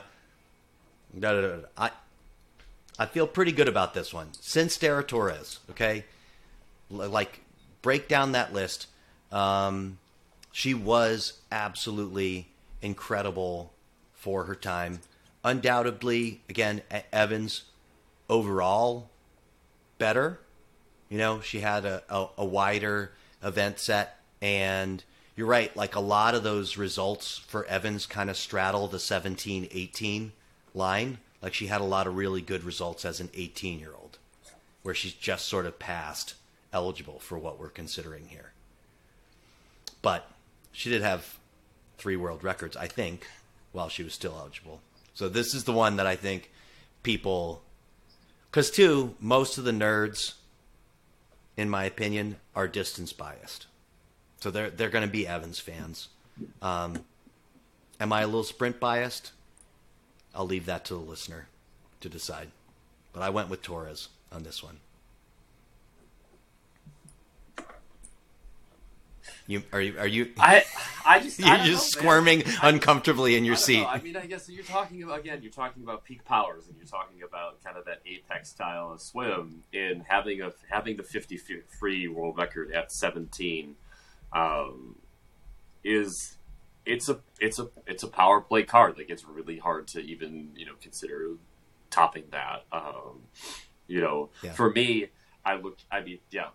[1.20, 1.68] da, da, da, da.
[1.78, 1.92] I
[2.98, 5.60] I feel pretty good about this one since Dara Torres.
[5.72, 6.06] Okay,
[6.92, 7.42] L- like
[7.82, 8.88] break down that list.
[9.32, 9.98] Um,
[10.52, 12.48] she was absolutely
[12.82, 13.74] incredible
[14.14, 15.00] for her time.
[15.44, 16.82] Undoubtedly, again,
[17.12, 17.64] Evans
[18.30, 19.10] overall
[19.98, 20.40] better.
[21.10, 23.12] You know, she had a, a, a wider
[23.44, 25.04] event set, and
[25.36, 25.76] you're right.
[25.76, 30.32] Like a lot of those results for Evans kind of straddle the 17 18
[30.74, 31.20] line.
[31.42, 34.18] Like she had a lot of really good results as an 18 year old,
[34.82, 36.36] where she's just sort of past
[36.72, 38.52] eligible for what we're considering here.
[40.02, 40.30] but
[40.72, 41.38] she did have
[41.98, 43.28] three world records, I think,
[43.72, 44.82] while she was still eligible.
[45.14, 46.52] So this is the one that I think
[47.04, 47.62] people,
[48.54, 50.36] because too, most of the nerds,
[51.58, 53.66] in my opinion, are distance biased.
[54.42, 56.10] So they're they're going to be Evans fans.
[56.62, 57.04] Um,
[58.00, 59.32] am I a little sprint biased?
[60.36, 61.48] I'll leave that to the listener
[62.02, 62.50] to decide.
[63.12, 64.78] But I went with Torres on this one.
[69.46, 70.64] You are you are you I
[71.06, 71.80] I just you're I just know, man.
[71.82, 73.82] squirming uncomfortably in your I seat.
[73.82, 73.88] know.
[73.88, 75.40] I mean, I guess you're talking about again.
[75.42, 79.02] You're talking about peak powers, and you're talking about kind of that apex style of
[79.02, 81.38] swim in having a having the 50
[81.80, 83.76] free world record at 17
[84.32, 84.96] um,
[85.84, 86.38] is
[86.86, 88.98] it's a it's a it's a power play card.
[88.98, 91.32] Like it's really hard to even you know consider
[91.90, 92.64] topping that.
[92.72, 93.24] Um,
[93.88, 94.54] you know, Yeah.
[94.54, 95.08] for me,
[95.46, 95.78] I look.
[95.92, 96.48] I mean, yeah,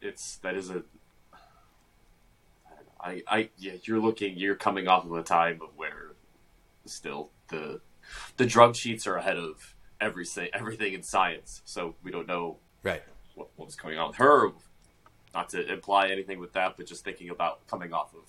[0.00, 0.82] it's that is a
[3.02, 6.12] I, I, yeah, you're looking, you're coming off of a time of where
[6.86, 7.80] still the
[8.36, 11.62] the drug sheets are ahead of everything, everything in science.
[11.64, 13.02] So we don't know Right.
[13.34, 14.50] what, what was going on with her.
[15.34, 18.22] Not to imply anything with that, but just thinking about coming off of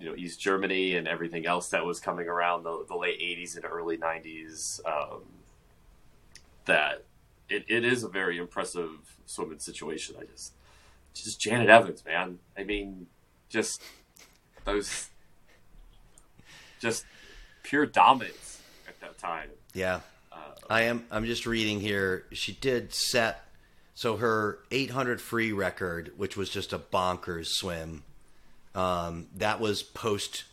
[0.00, 3.54] you know East Germany and everything else that was coming around the, the late '80s
[3.56, 4.80] and early '90s.
[4.86, 5.20] Um,
[6.64, 7.04] that
[7.48, 10.16] it, it is a very impressive swimming situation.
[10.18, 10.54] I just
[11.12, 12.38] just Janet Evans, man.
[12.58, 13.06] I mean,
[13.48, 13.82] just
[14.64, 15.08] those
[16.80, 17.04] just
[17.62, 19.48] pure dominance at that time.
[19.72, 20.00] Yeah.
[20.32, 20.36] Uh,
[20.68, 22.24] I am I'm just reading here.
[22.32, 23.44] She did set
[23.94, 28.02] so her 800 free record, which was just a bonkers swim.
[28.74, 30.44] Um, that was post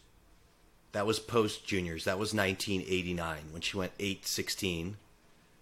[0.91, 2.05] that was post juniors.
[2.05, 4.97] That was 1989 when she went 816,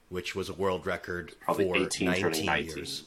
[0.10, 2.66] which was a world record Probably for 18 19 19.
[2.66, 3.04] years.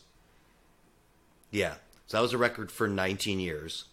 [1.51, 1.75] Yeah.
[2.07, 3.85] So that was a record for 19 years.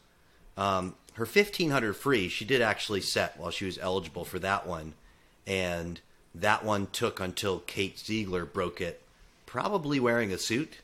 [0.59, 4.93] Um, her 1500 free, she did actually set while she was eligible for that one.
[5.47, 5.99] And
[6.35, 9.01] that one took until Kate Ziegler broke it,
[9.45, 10.77] probably wearing a suit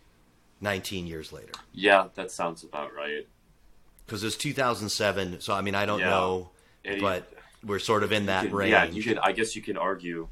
[0.61, 1.51] 19 years later.
[1.73, 3.27] yeah, that sounds about right.
[4.05, 5.41] Because it was 2007.
[5.41, 6.09] So, I mean, I don't Yeah.
[6.09, 6.49] know,
[6.83, 7.31] you- but
[7.63, 8.71] we're sort of in that can- range.
[8.71, 9.17] Yeah, you could.
[9.19, 10.29] I guess you can argue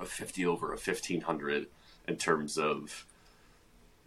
[0.00, 1.68] a fifty over a fifteen hundred
[2.08, 3.06] in terms of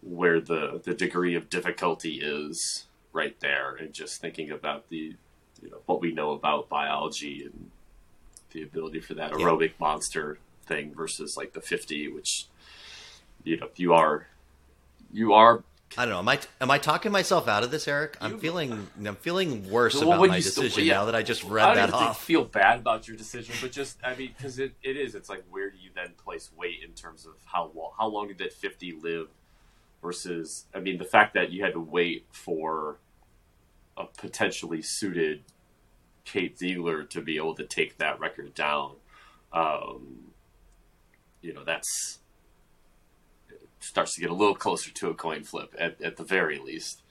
[0.00, 2.84] where the the degree of difficulty is
[3.16, 5.16] right there, and just thinking about the
[5.62, 7.70] you know what we know about biology and
[8.52, 9.38] the ability for that Yeah.
[9.46, 12.46] aerobic monster thing versus like the fifty, which
[13.42, 14.28] you know you are
[15.12, 15.64] you are
[15.96, 16.18] I don't know.
[16.18, 18.16] Am I am I talking myself out of this, Erik?
[18.20, 20.94] I'm You- feeling I'm feeling worse Well, about my you still- decision yeah.
[20.94, 22.22] now that I just I read don't that off.
[22.24, 25.14] feel bad about your decision, but just I mean, because it, it is.
[25.14, 28.28] It's like where do you then place weight in terms of how long how long
[28.28, 29.28] did that fifty live
[30.02, 32.98] versus I mean the fact that you had to wait for
[33.96, 35.42] a potentially suited
[36.24, 38.92] Kate Ziegler to be able to take that record down.
[39.52, 40.32] Um,
[41.40, 42.18] you know that's
[43.48, 46.58] it starts to get a little closer to a coin flip at, at the very
[46.58, 47.02] least.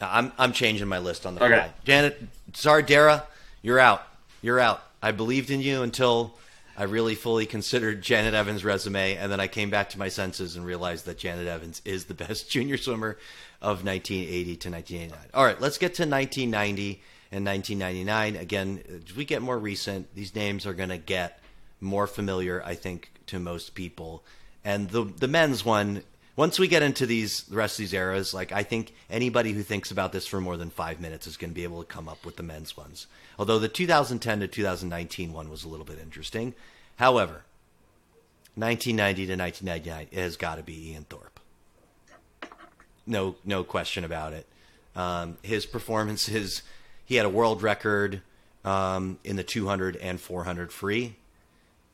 [0.00, 1.54] I'm I'm changing my list on the Okay.
[1.54, 1.72] fly.
[1.84, 2.22] Janet,
[2.54, 3.24] sorry, Dara,
[3.60, 4.06] you're out.
[4.40, 4.80] You're out.
[5.02, 6.34] I believed in you until
[6.78, 10.54] I really fully considered Janet Evans' resume, and then I came back to my senses
[10.54, 13.18] and realized that Janet Evans is the best junior swimmer
[13.60, 15.18] of 1980 to 1989.
[15.34, 18.36] All right, let's get to 1990 and 1999.
[18.36, 21.40] Again, as we get more recent, these names are going to get
[21.80, 24.22] more familiar, I think, to most people.
[24.64, 26.04] And the the men's one,
[26.38, 29.64] once we get into these the rest of these eras, like I think anybody who
[29.64, 32.08] thinks about this for more than five minutes is going to be able to come
[32.08, 33.08] up with the men's ones.
[33.40, 36.54] Although the 2010 to 2019 one was a little bit interesting.
[36.94, 37.42] However,
[38.54, 41.40] 1990 to 1999 it has got to be Ian Thorpe.
[43.04, 44.46] No, no question about it.
[44.94, 46.62] Um, his performances,
[47.04, 48.22] he had a world record
[48.64, 51.16] um, in the 200 and 400 free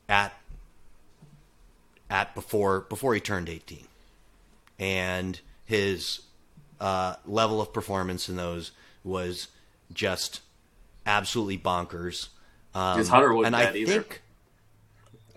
[0.07, 0.39] at
[2.11, 3.87] at before before he turned 18
[4.79, 6.21] and his
[6.79, 8.71] uh, level of performance in those
[9.03, 9.47] was
[9.93, 10.41] just
[11.05, 12.29] absolutely bonkers
[12.75, 14.01] um, His Hunter wasn't and I either.
[14.01, 14.21] think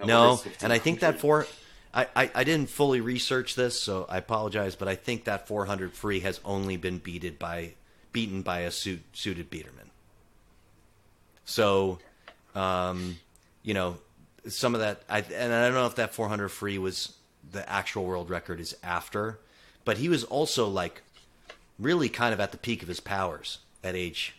[0.05, 1.46] no, and I think that four.
[1.92, 5.92] I, I, I didn't fully research this, so I apologize, but I think that 400
[5.92, 7.74] free has only been beaten by
[8.12, 9.90] beaten by a suit, suited Biedermann.
[11.44, 11.98] So,
[12.55, 13.18] um,
[13.62, 13.96] you know,
[14.46, 17.12] some of that, I, and I don't know if that 400 free was
[17.53, 19.39] the actual world record is after,
[19.85, 21.03] but he was also like
[21.79, 24.35] really kind of at the peak of his powers at age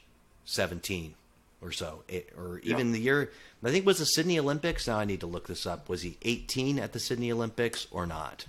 [0.46, 1.14] 17
[1.62, 3.32] or so, It- or even the year.
[3.64, 4.88] I think it was the Sydney Olympics.
[4.88, 5.90] Now I need to look this up.
[5.90, 8.46] Was he 18 at the Sydney Olympics or not?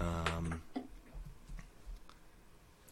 [0.00, 0.60] Um,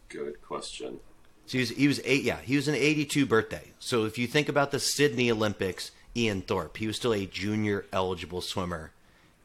[0.09, 0.99] Good question.
[1.47, 2.23] So he was, he was eight.
[2.23, 3.71] Yeah, he was an 82 birthday.
[3.79, 7.85] So if you think about the Sydney Olympics, Ian Thorpe, he was still a junior
[7.91, 8.91] eligible swimmer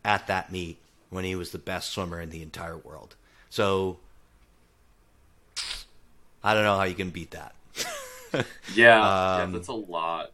[0.04, 0.78] at that meet
[1.10, 3.16] when he was the best swimmer in the entire world.
[3.50, 3.98] So
[6.42, 7.54] I don't know how you can beat that.
[8.74, 9.00] yeah,
[9.40, 10.32] um, yeah, that's a lot.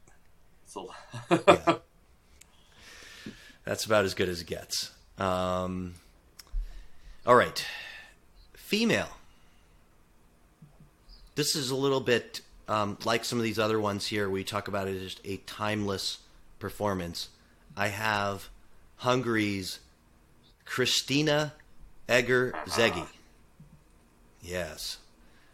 [0.63, 1.59] That's a lot.
[1.67, 1.75] yeah.
[3.65, 4.93] That's about as good as it gets.
[5.17, 5.95] Um,
[7.27, 7.65] all right,
[8.53, 9.09] female.
[11.35, 14.29] This is a little bit um, like some of these other ones here.
[14.29, 16.19] We talk about it as a timeless
[16.59, 17.31] performance.
[17.77, 18.51] I have
[18.97, 19.81] Hungary's
[20.67, 21.53] Kristina
[22.09, 23.07] Egger Zegi.
[24.43, 24.99] Yes.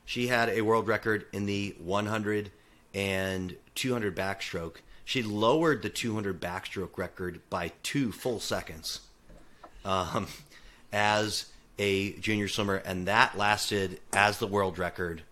[0.05, 2.51] She had a world record in the 100
[2.95, 4.77] and 200 backstroke.
[5.05, 9.01] She lowered the 200 backstroke record by two full seconds
[9.85, 10.27] um,
[10.93, 11.47] as
[11.79, 15.23] a junior swimmer, and that lasted as the world record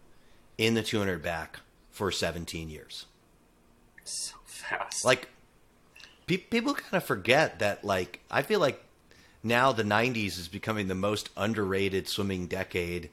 [0.56, 1.60] in the 200 back
[1.90, 3.06] for 17 years.
[4.04, 5.04] So fast.
[5.04, 5.28] Like,
[6.26, 8.82] pe- people kind of forget that, like, I feel like
[9.42, 13.10] now the 90s is becoming the most underrated swimming decade,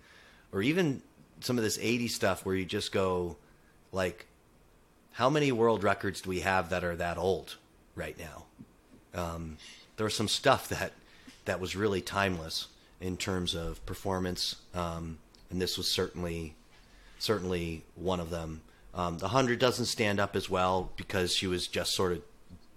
[0.52, 1.02] or even
[1.42, 3.38] some of this 80s stuff where you just go,
[3.92, 4.26] like,
[5.12, 7.56] how many world records do we have that are that old
[7.96, 8.46] right now?
[9.14, 9.58] Um,
[9.98, 10.92] there was some stuff that
[11.46, 12.68] that was really timeless
[13.00, 16.56] in terms of performance, um, and this was certainly
[17.20, 18.62] certainly one of them.
[18.94, 22.22] Um, the hundred doesn't stand up as well because she was just sort of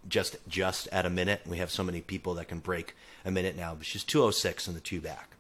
[0.09, 1.43] just just at a minute.
[1.47, 2.95] We have so many people that can break
[3.25, 5.31] a minute now, but she's 206 in the two back.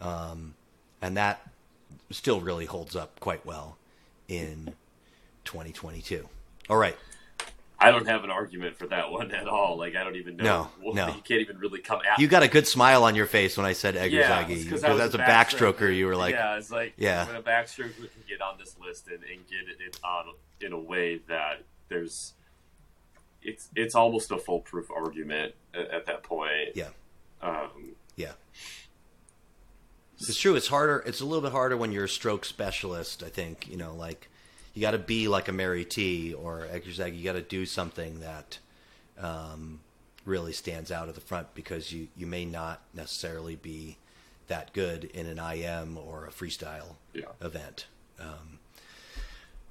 [0.00, 0.54] Um,
[1.00, 1.48] and that
[2.10, 3.76] still really holds up quite well
[4.28, 4.74] in
[5.44, 6.28] 2022.
[6.68, 6.96] All right.
[7.78, 9.76] I don't have an argument for that one at all.
[9.76, 10.70] Like I don't even know.
[10.82, 11.06] No, no.
[11.08, 12.00] You can't even really come.
[12.18, 15.18] You got a good smile on your face when I said Egerszegi because that's a
[15.18, 15.94] backstroker.
[15.94, 17.26] You were like, yeah, it's like yeah.
[17.26, 20.26] when a backstroker can get on this list and, and get it on
[20.60, 22.32] in a way that there's
[23.44, 26.70] it's it's almost a foolproof argument at, at that point.
[26.74, 26.88] Yeah.
[27.42, 28.32] Um, yeah.
[30.16, 30.54] It's true.
[30.56, 31.02] It's harder.
[31.06, 33.22] It's a little bit harder when you're a stroke specialist.
[33.22, 34.28] I think you know, like
[34.72, 37.16] you got to be like a Mary T or Eggerzag.
[37.16, 38.58] You got to do something that
[39.18, 39.80] um,
[40.24, 43.98] really stands out at the front because you you may not necessarily be
[44.46, 47.24] that good in an IM or a freestyle yeah.
[47.40, 47.86] event.
[48.20, 48.58] Um,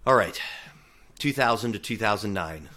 [0.06, 0.40] all right,
[1.20, 2.70] 2000 to 2009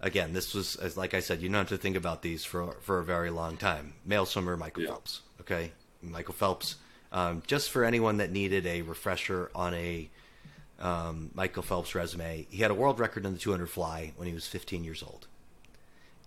[0.00, 2.76] again, this was as like I said, you don't have to think about these for
[2.80, 3.94] for a very long time.
[4.04, 4.88] Male swimmer Michael yeah.
[4.90, 5.22] Phelps.
[5.40, 6.76] Okay, Michael Phelps.
[7.10, 10.10] Um, just for anyone that needed a refresher on a
[10.78, 14.34] um, Michael Phelps resume, he had a world record in the 200 fly when he
[14.34, 15.26] was 15 years old,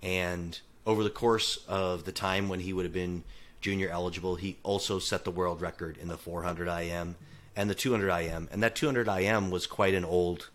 [0.02, 3.24] and over the course of the time when he would have been
[3.62, 7.16] junior eligible, he also set the world record in the 400 IM
[7.56, 10.50] and the 200 IM, and that 200 IM was quite an old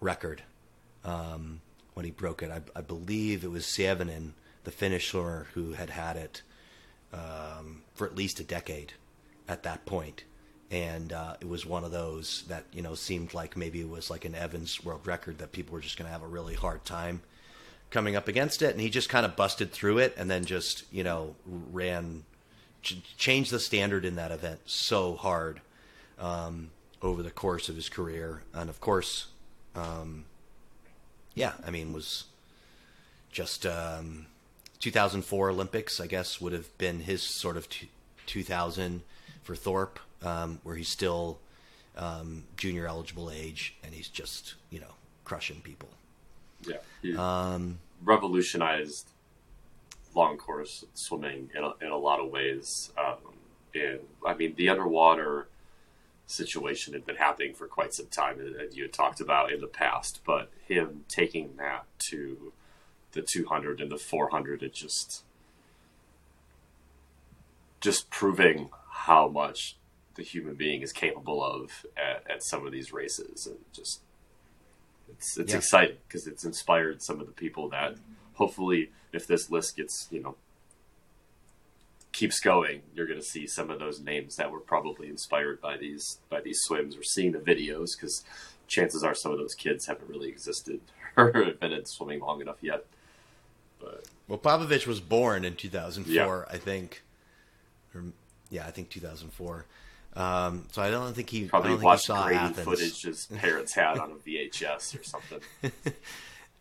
[0.00, 0.42] record.
[1.04, 1.62] Um,
[1.96, 2.50] when he broke it.
[2.50, 4.32] I, I believe it was Sievinen,
[4.64, 6.42] the Finnish who had had it
[7.10, 8.92] um, for at least a decade
[9.48, 10.24] at that point.
[10.70, 14.10] And uh, it was one of those that you know seemed like maybe it was
[14.10, 16.84] like an Evans world record that people were just going to have a really hard
[16.84, 17.22] time
[17.90, 20.84] coming up against it, and he just kind of busted through it, and then just
[20.92, 22.24] you know ran,
[22.82, 25.60] ch- changed the standard in that event so hard
[26.18, 29.28] um, over the course of his career, and of course,
[29.76, 30.24] um,
[31.36, 32.24] yeah, I mean, was
[33.30, 34.26] just um,
[34.80, 37.90] 2004 Olympics, I guess, would have been his sort of t-
[38.24, 39.02] 2000
[39.42, 41.38] for Thorpe, um, where he's still
[41.96, 44.94] um, junior eligible age and he's just, you know,
[45.24, 45.90] crushing people.
[46.66, 46.76] Yeah.
[47.02, 49.10] He um, revolutionized
[50.14, 52.90] long course swimming in a, in a lot of ways.
[52.98, 53.34] Um,
[53.74, 55.48] and I mean, the underwater
[56.26, 59.66] situation had been happening for quite some time, and you had talked about in the
[59.66, 60.20] past.
[60.24, 62.52] But him taking that to
[63.12, 65.24] the 200 and the 400, it just
[67.80, 69.76] just proving how much
[70.14, 74.00] the human being is capable of at, at some of these races, and just
[75.08, 75.58] it's it's yeah.
[75.58, 77.96] exciting because it's inspired some of the people that
[78.34, 80.36] hopefully, if this list gets you know
[82.16, 85.76] keeps going, you're going to see some of those names that were probably inspired by
[85.76, 88.24] these by these swims or seeing the videos because
[88.66, 90.80] chances are some of those kids haven't really existed
[91.18, 92.86] or been in swimming long enough yet.
[93.78, 96.54] But well, Popovici was born in 2004, yeah.
[96.54, 97.02] I think.
[97.94, 98.04] Or,
[98.48, 99.66] yeah, I think 2004.
[100.14, 102.64] Um, so I don't think he probably don't watched think he saw grainy Athens.
[102.64, 105.40] footage his parents had on a VHS or something.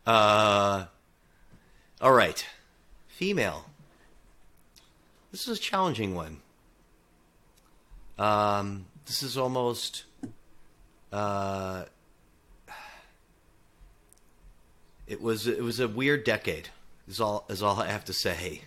[0.05, 0.85] uh,
[2.01, 2.45] all right,
[3.07, 3.67] female.
[5.35, 6.37] This is a challenging one.
[8.17, 10.05] Um, this is almost.
[11.11, 11.83] Uh,
[15.07, 16.69] it was it was a weird decade.
[17.09, 18.61] Is all is all I have to say.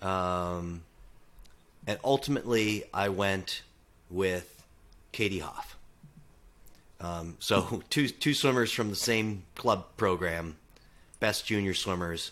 [0.00, 0.84] Um,
[1.86, 3.60] and ultimately, I went
[4.08, 4.64] with
[5.12, 5.76] Katie Hoff.
[7.02, 10.56] Um, so two two swimmers from the same club program,
[11.20, 12.30] best junior swimmers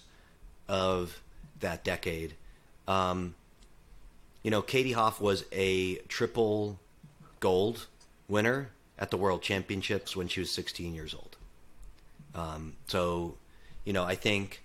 [0.67, 1.21] of
[1.61, 2.33] that decade.
[2.89, 3.35] Um,
[4.43, 6.79] you know, Katie Hoff was a triple
[7.41, 7.87] gold
[8.29, 11.37] winner at the World Championships when she was 16 years old.
[12.35, 13.37] Um, so,
[13.85, 14.63] you know, I think,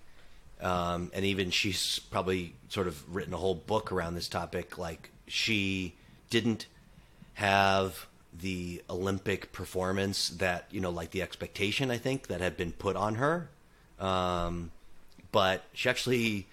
[0.62, 4.78] um, and even she's probably sort of written a whole book around this topic.
[4.78, 5.96] Like, she
[6.30, 6.68] didn't
[7.36, 8.08] have
[8.38, 12.96] the Olympic performance that, you know, like the expectation, I think, that had been put
[12.96, 13.50] on her.
[14.00, 14.72] Um,
[15.32, 16.48] but she actually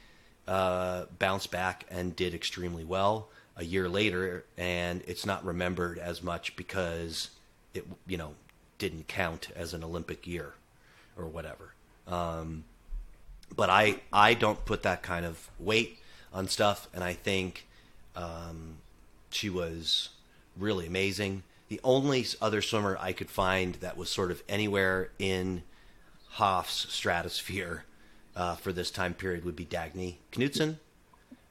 [0.47, 6.23] uh, bounced back and did extremely well a year later, and it's not remembered as
[6.23, 7.31] much because
[7.75, 8.35] it, you know,
[8.79, 10.55] didn't count as an Olympic year
[11.17, 11.75] or whatever.
[12.07, 12.65] Um,
[13.55, 15.99] but I I don't put that kind of weight
[16.33, 17.67] on stuff, and I think
[18.17, 18.79] um,
[19.31, 20.11] she was
[20.57, 21.43] really amazing.
[21.69, 25.63] The only other swimmer I could find that was sort of anywhere in
[26.31, 27.85] Hoff's stratosphere
[28.37, 30.77] uh, for this time period would be Dagny Knutson,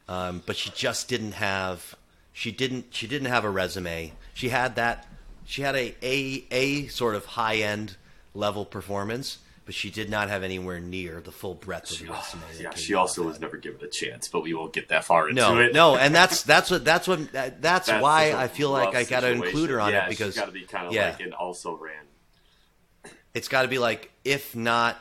[0.07, 1.95] um, but she just didn't have
[2.33, 4.13] she didn't she didn't have a resume.
[4.33, 5.07] She had that
[5.45, 7.97] she had a a, a sort of high end
[8.33, 12.13] level performance, but she did not have anywhere near the full breadth of She, the
[12.13, 12.41] resume.
[12.59, 15.41] yeah, she also was never given a chance, but we won't get that far into
[15.41, 15.73] No, it.
[15.73, 19.03] no, and that's that's what that's what that, that's, That's why I feel like I
[19.03, 21.09] got to include her on yeah, it because got to be kind of yeah.
[21.11, 23.11] like an also ran.
[23.33, 24.97] it's got to be like if not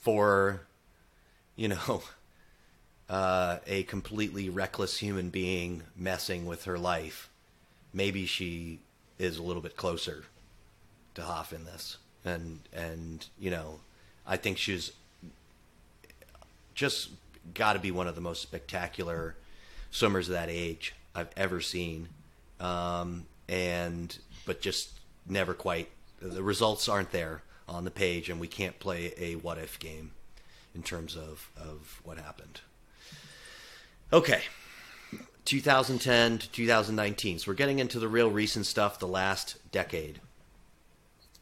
[0.00, 0.62] for
[1.58, 2.02] you know
[3.10, 7.28] uh, a completely reckless human being messing with her life
[7.92, 8.78] maybe she
[9.18, 10.24] is a little bit closer
[11.14, 11.98] to Hoff in this.
[12.24, 13.80] And and you know
[14.26, 14.92] I think she's
[16.74, 17.10] just
[17.54, 19.34] got to be one of the most spectacular
[19.90, 22.08] swimmers of that age I've ever seen.
[22.60, 24.90] Um, and but just
[25.26, 25.90] never quite
[26.20, 30.10] the results aren't there on the page and we can't play a what if game
[30.74, 32.60] in terms of, of what happened.
[34.12, 34.42] Okay.
[35.44, 40.20] 2010 to 2019 so we're getting into the real recent stuff the last decade.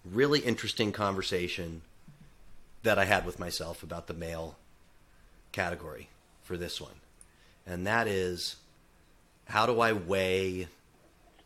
[0.04, 1.82] Really interesting conversation
[2.82, 4.56] that i had with myself about the male
[5.50, 6.08] category
[6.42, 7.00] for this one.
[7.66, 8.56] And that is
[9.46, 10.68] how do i weigh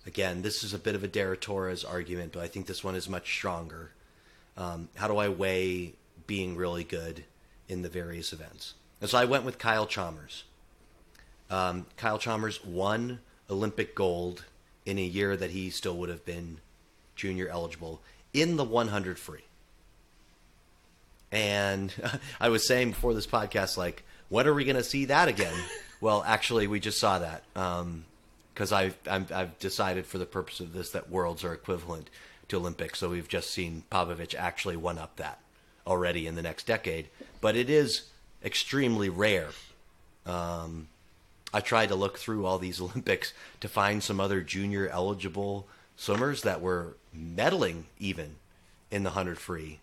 [0.06, 2.94] again, this is a bit of a Dara Torres argument, but I think this one
[2.94, 3.92] is much stronger.
[4.56, 5.94] Um, how do I weigh
[6.26, 7.24] being really good
[7.70, 8.74] in the various events?
[9.00, 10.44] And so I went with Kyle Chalmers.
[11.48, 14.44] Um, Kyle Chalmers won Olympic gold
[14.84, 16.58] in a year that he still would have been
[17.16, 18.00] junior eligible
[18.32, 19.44] in the 100 free.
[21.32, 21.92] And
[22.40, 25.54] I was saying before this podcast, like, when are we going to see that again?
[26.00, 27.42] well, actually, we just saw that.
[27.56, 28.04] Um,
[28.52, 32.10] because I've I'm, I've decided for the purpose of this that worlds are equivalent
[32.48, 32.98] to Olympics.
[32.98, 35.38] So we've just seen Popovici actually one up that
[35.90, 37.08] already in the next decade.
[37.40, 38.04] But it is
[38.44, 39.48] extremely rare.
[40.24, 40.86] Um,
[41.52, 45.66] I tried to look through all these Olympics to find some other junior eligible
[45.96, 48.36] swimmers that were medaling even
[48.90, 49.78] in the hundred free,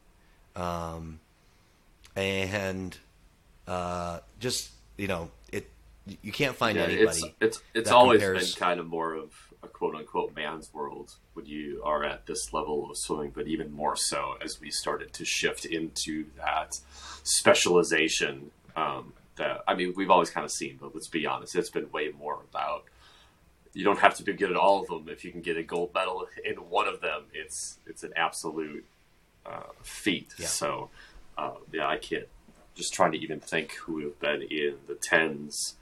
[0.56, 1.20] um,
[2.16, 2.98] and
[3.68, 5.70] uh, just you know it.
[6.22, 7.06] You can't find Yeah, anybody.
[7.20, 9.32] it's it's it's always compares- been kind of more of
[9.64, 13.72] a quote unquote man's world when you are at this level of swimming, but even
[13.72, 16.80] more so as we started to shift into that
[17.24, 18.52] specialization.
[18.76, 21.92] Um, that I mean, we've always kind of seen, but let's be honest, it's been
[21.92, 22.86] way more about.
[23.74, 25.08] You don't have to be good at all of them.
[25.08, 28.86] If you can get a gold medal in one of them, it's it's an absolute
[29.46, 30.34] uh, feat.
[30.40, 30.48] Yeah.
[30.48, 30.90] So,
[31.38, 32.28] uh, yeah, I can't.
[32.76, 35.77] Just trying to even think who would have been in the tens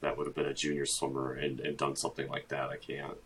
[0.00, 2.70] that would have been a junior swimmer and, and done something like that.
[2.70, 3.16] I can't.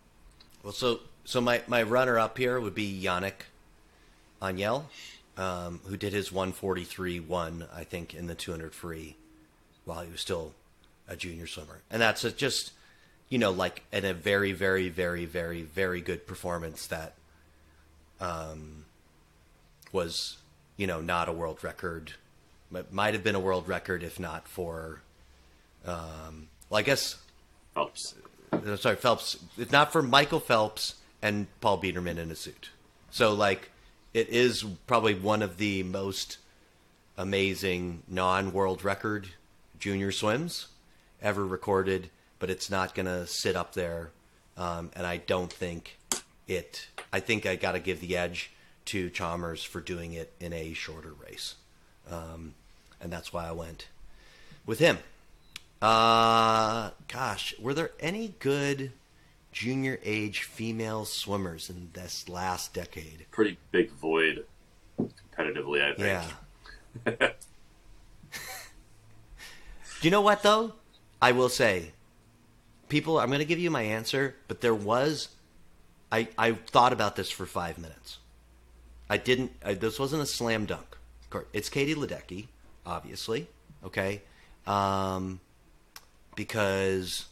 [0.63, 3.47] Well, so so my, my runner up here would be Yannick
[4.41, 4.85] Agnel,
[5.37, 9.17] um, who did his 143 one, I think, in the 200 free
[9.85, 10.53] while he was still
[11.09, 11.81] a junior swimmer.
[11.91, 12.73] And that's a, just,
[13.29, 17.15] you know, like in a very, very, very, very, very good performance that
[18.21, 18.85] um,
[19.93, 20.39] was,
[20.77, 22.15] you know, not a world record.
[22.75, 25.03] It might have been a world record if not for,
[25.85, 27.17] um, well, I guess
[27.75, 28.15] Phelps.
[28.51, 29.37] uh, sorry, Phelps.
[29.59, 32.71] If not for Michael Phelps and Paul Biedermann in a suit.
[33.11, 33.71] So, like,
[34.15, 36.39] it is probably one of the most
[37.19, 39.29] amazing non-world record
[39.79, 40.69] junior swims
[41.21, 42.09] ever recorded,
[42.39, 44.11] but it's not going to sit up there.
[44.57, 45.99] Um, and I don't think
[46.49, 46.89] it.
[47.13, 48.51] I think I got to give the edge
[48.87, 51.57] to Chalmers for doing it in a shorter race,
[52.11, 52.55] um,
[52.99, 53.89] and that's why I went
[54.65, 54.97] with him.
[55.83, 58.93] Uh, gosh, were there any good
[59.51, 63.27] junior age female swimmers in this last decade?
[63.33, 64.45] Pretty big void
[64.99, 66.33] competitively, I think.
[67.19, 67.27] Yeah.
[67.27, 67.29] Do
[70.03, 70.75] you know what though?
[71.21, 71.91] I will say,
[72.89, 73.19] people.
[73.19, 75.29] I'm going to give you my answer, but there was.
[76.13, 78.19] I I thought about this for five minutes.
[79.11, 79.53] I didn't.
[79.65, 80.97] I, this wasn't a slam dunk.
[81.53, 82.49] It's Katie Ledecky,
[82.87, 83.49] obviously.
[83.85, 84.23] Okay,
[84.67, 85.41] um,
[86.35, 87.27] because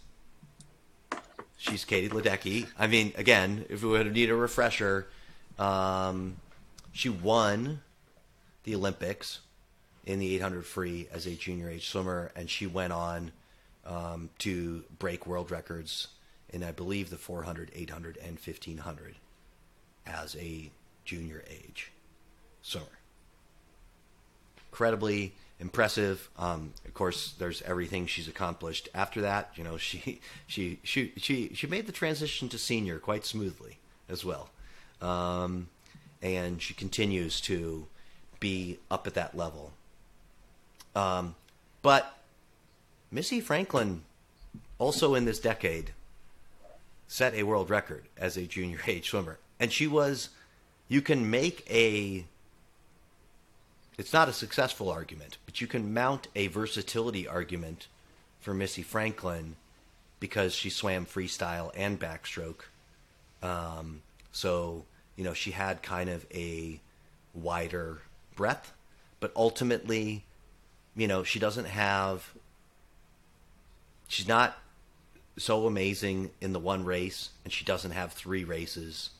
[1.56, 2.66] she's Katie Ledecky.
[2.78, 5.06] I mean, again, if we would need a refresher,
[5.58, 6.36] um,
[6.92, 7.80] she won
[8.64, 9.40] the Olympics
[10.06, 13.32] in the 800 free as a junior age swimmer, and she went on
[13.86, 16.08] um, to break world records
[16.48, 19.16] in, I believe, the 400, 800, and 1500
[20.06, 20.70] as a
[21.04, 21.92] junior age
[22.62, 22.86] swimmer.
[24.70, 26.28] Incredibly impressive.
[26.38, 29.52] Um, of course, there's everything she's accomplished after that.
[29.54, 34.24] You know, she she she she she made the transition to senior quite smoothly as
[34.24, 34.50] well,
[35.00, 35.68] um,
[36.22, 37.86] and she continues to
[38.40, 39.72] be up at that level.
[40.96, 41.34] Um,
[41.82, 42.18] but
[43.12, 44.02] Missy Franklin,
[44.78, 45.92] also in this decade,
[47.06, 50.30] set a world record as a junior age swimmer, and she was.
[50.88, 52.24] You can make a.
[54.00, 57.86] It's not a successful argument, but you can mount a versatility argument
[58.40, 59.56] for Missy Franklin
[60.20, 62.62] because she swam freestyle and backstroke.
[63.42, 64.00] Um,
[64.32, 64.86] so
[65.16, 66.80] you know she had kind of a
[67.34, 68.00] wider
[68.36, 68.72] breadth,
[69.20, 70.24] but ultimately,
[70.96, 72.32] you know, she doesn't have.
[74.08, 74.56] She's not
[75.36, 79.10] so amazing in the one race, and she doesn't have three races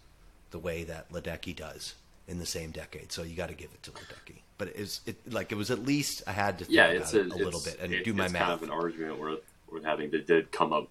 [0.53, 3.13] the way that Ledecky does in the same decade.
[3.13, 4.41] So you got to give it to Ledecky.
[4.61, 7.15] But it is it like it was at least I had to think yeah, it's
[7.15, 8.43] it a, a it's- little bit and it- do my it's math.
[8.43, 9.37] kind of an argument where
[9.71, 10.89] we're having that did come up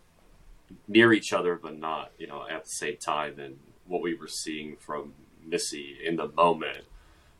[0.87, 3.37] near each other, but not you know at the same time.
[3.39, 5.13] And what we were seeing from
[5.45, 6.85] Missy in the moment,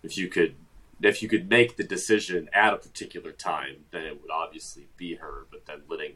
[0.03, 0.53] if you could
[1.01, 5.15] if you could make the decision at a particular time, then it would obviously be
[5.15, 5.47] her.
[5.49, 6.13] But then letting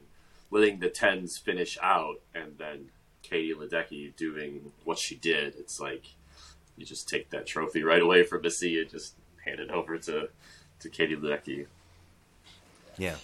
[0.51, 2.89] letting the tens finish out and then
[3.24, 6.05] Katie Ledecky doing what she did, it's like
[6.78, 9.16] you just take that trophy right away from Missy and just
[9.46, 10.30] hand it over to
[10.80, 11.68] to Katie Ledecky.
[12.98, 13.16] Yeah.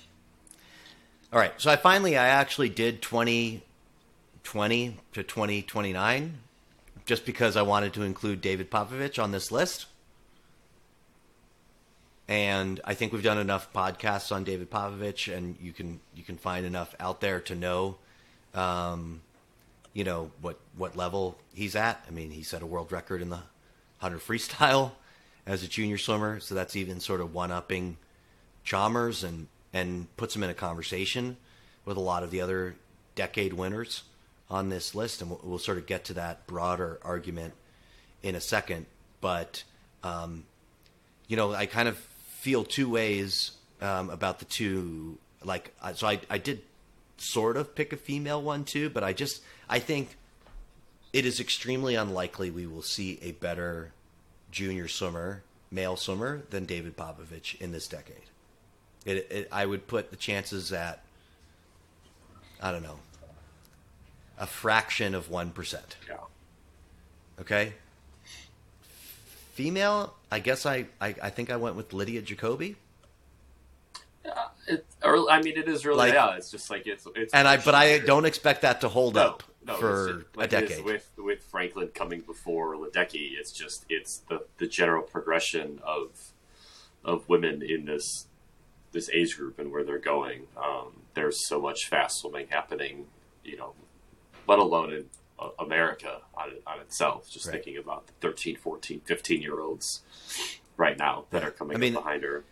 [1.31, 1.53] All right.
[1.57, 6.37] So I finally, I actually did 2020 to 2029
[7.05, 9.85] just because I wanted to include David Popovici on this list.
[12.27, 16.37] And I think we've done enough podcasts on David Popovici, and you can you can
[16.37, 17.97] find enough out there to know,
[18.53, 19.21] um,
[19.93, 22.05] you know what what level he's at.
[22.07, 23.39] I mean, he set a world record in the
[23.97, 24.91] hundred freestyle
[25.49, 27.97] as a junior swimmer, so that's even sort of one upping
[28.63, 31.37] Chalmers and and puts him in a conversation
[31.85, 32.75] with a lot of the other
[33.15, 34.03] decade winners
[34.49, 37.55] on this list, and we'll, we'll sort of get to that broader argument
[38.21, 38.85] in a second.
[39.21, 39.63] But
[40.03, 40.43] um,
[41.27, 45.17] you know, I kind of feel two ways um, about the two.
[45.43, 46.61] Like, so I I did
[47.17, 50.15] sort of pick a female one too, but I just I think
[51.11, 53.93] it is extremely unlikely we will see a better
[54.51, 58.15] junior swimmer, male swimmer, than David Popovici in this decade.
[59.05, 61.01] It, it, I would put the chances at,
[62.61, 62.99] I don't know,
[64.37, 65.79] a fraction of 1%.
[66.07, 66.15] Yeah.
[67.39, 67.73] Okay?
[69.53, 72.75] Female, I guess I, I, I think I went with Lydia Jacoby.
[74.25, 76.35] Uh, it, or, I mean, it is really Like- yeah.
[76.35, 77.33] It's just like it's it's.
[77.33, 80.53] And I, but I don't expect that to hold no, up no, for just, like
[80.53, 80.85] a decade.
[80.85, 83.31] with with Franklin coming before Ledecky.
[83.39, 86.31] It's just it's the the general progression of
[87.03, 88.27] of women in this
[88.91, 90.47] this age group and where they're going.
[90.57, 93.05] Um, there's so much fast swimming happening,
[93.43, 93.73] you know,
[94.47, 95.05] let alone in
[95.37, 97.29] uh, America on, on itself.
[97.29, 97.53] Just Right.
[97.63, 100.01] thinking about the 13, 14, 15 year olds
[100.75, 102.43] right now that are coming I mean- up behind her.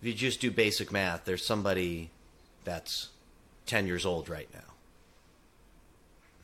[0.00, 2.10] if you just do basic math, there's somebody
[2.64, 3.10] that's
[3.66, 4.69] 10 years old right now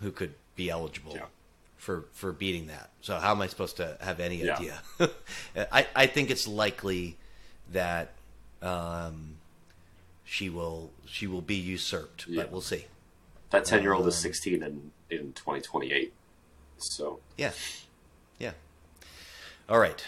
[0.01, 1.26] who could be eligible Yeah.
[1.76, 2.90] for, for beating that.
[3.01, 4.57] So how am I supposed to have any Yeah.
[4.57, 4.80] idea?
[5.72, 7.16] I, I think it's likely
[7.72, 8.12] that
[8.62, 9.36] um,
[10.24, 12.42] she will she will be usurped, Yeah.
[12.42, 12.86] but we'll see.
[13.51, 16.12] That 10 year old is Um, 16 in, in 2028.
[16.78, 17.53] So, Yeah.
[18.38, 18.53] Yeah.
[19.68, 20.05] All right.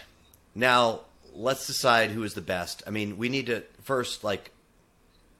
[0.54, 1.02] Now,
[1.34, 2.82] let's decide who is the best.
[2.86, 4.50] I mean, we need to first, like,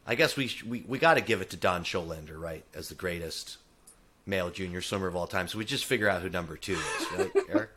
[0.06, 2.94] I guess we we, we got to give it to Don Schollander, right, as the
[2.94, 3.58] greatest
[4.28, 5.48] male junior swimmer of all time.
[5.48, 7.70] So we just figure out who number two is, right, Erik?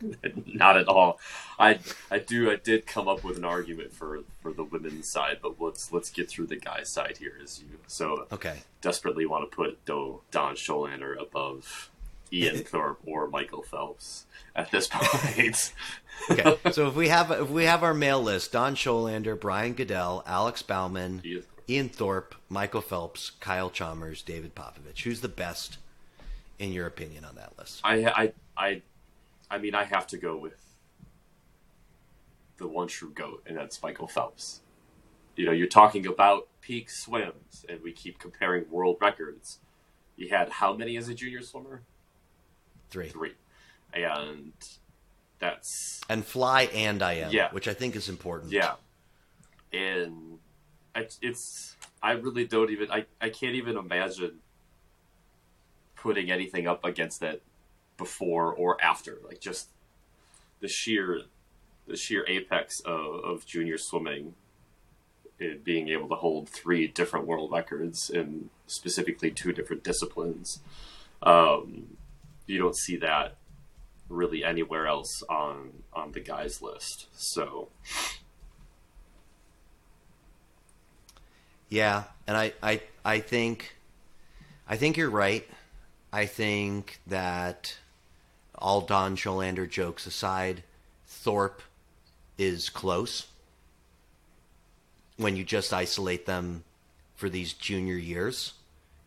[0.54, 1.18] Not at all.
[1.58, 1.80] I
[2.10, 5.60] I do I did come up with an argument for for the women's side, but
[5.60, 7.32] let's let's get through the guys' side here.
[7.42, 8.58] As you so Okay.
[8.82, 11.90] desperately want to put Do, Don Schollander above
[12.32, 15.72] Ian Thorpe or Michael Phelps at this point.
[16.30, 16.56] Okay.
[16.70, 20.60] so if we have if we have our male list: Don Schollander, Brian Goodell, Alex
[20.62, 25.00] Baumann, Ian- Ian Thorpe, Michael Phelps, Kyle Chalmers, David Popovici.
[25.04, 25.78] Who's the best,
[26.62, 27.80] in your opinion, on that list?
[27.84, 28.82] I I I
[29.50, 30.54] I mean I have to go with
[32.58, 34.60] the one true goat, and that's Michael Phelps.
[35.34, 39.58] You know, you're talking about peak swims, and we keep comparing world records.
[40.16, 41.82] You had how many as a junior swimmer?
[42.90, 43.08] Three.
[43.08, 43.32] Three,
[43.92, 44.52] and
[45.40, 47.50] that's And fly and I am, Yeah.
[47.50, 48.52] which I think is important.
[48.52, 48.74] yeah,
[49.72, 50.38] and
[50.94, 54.38] it's I really don't even I I can't even imagine
[56.02, 57.40] putting anything up against that
[57.96, 59.18] before or after.
[59.24, 59.68] Like just
[60.60, 61.22] the sheer
[61.86, 64.34] the sheer apex of, of junior swimming
[65.40, 70.60] and being able to hold three different world records in specifically two different disciplines.
[71.22, 71.96] Um,
[72.46, 73.36] you don't see that
[74.08, 77.06] really anywhere else on on the guys list.
[77.16, 77.68] So
[81.72, 83.76] Yeah, and I, I, I think,
[84.68, 85.48] I think you're right.
[86.12, 87.76] I think that
[88.54, 90.62] all Don Schollander jokes aside,
[91.06, 91.62] Thorpe
[92.38, 93.26] is close.
[95.16, 96.64] When you just isolate them
[97.14, 98.54] for these junior years,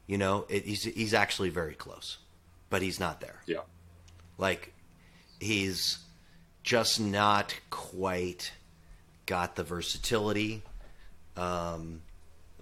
[0.08, 2.18] you know, it, he's he's actually very close,
[2.70, 3.41] but he's not there.
[3.45, 3.62] yeah,
[4.38, 4.74] Like
[5.39, 5.99] he's
[6.64, 8.51] just not quite
[9.26, 10.62] got the versatility
[11.38, 12.01] um,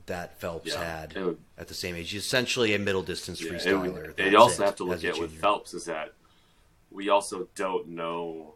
[0.06, 2.12] that Phelps Yeah, had would- at the same age.
[2.12, 4.32] He's essentially a middle distance Yeah, freestyler.
[4.32, 5.40] you also it, have to look at with.
[5.40, 6.14] Phelps is that
[6.92, 8.56] we also don't know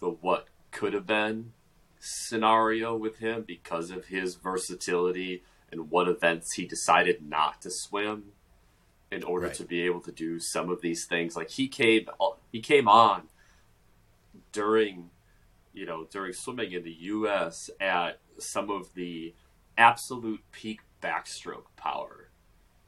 [0.00, 1.52] the what could have been
[1.98, 8.32] scenario with him because of his versatility and what events he decided not to swim
[9.10, 9.56] in order Right.
[9.56, 11.34] to be able to do some of these things.
[11.34, 12.08] Like he came,
[12.52, 13.28] he came on
[14.52, 15.10] during,
[15.72, 17.70] you know, during swimming in the U.S.
[17.80, 19.34] at some of the
[19.78, 22.28] absolute peak backstroke power.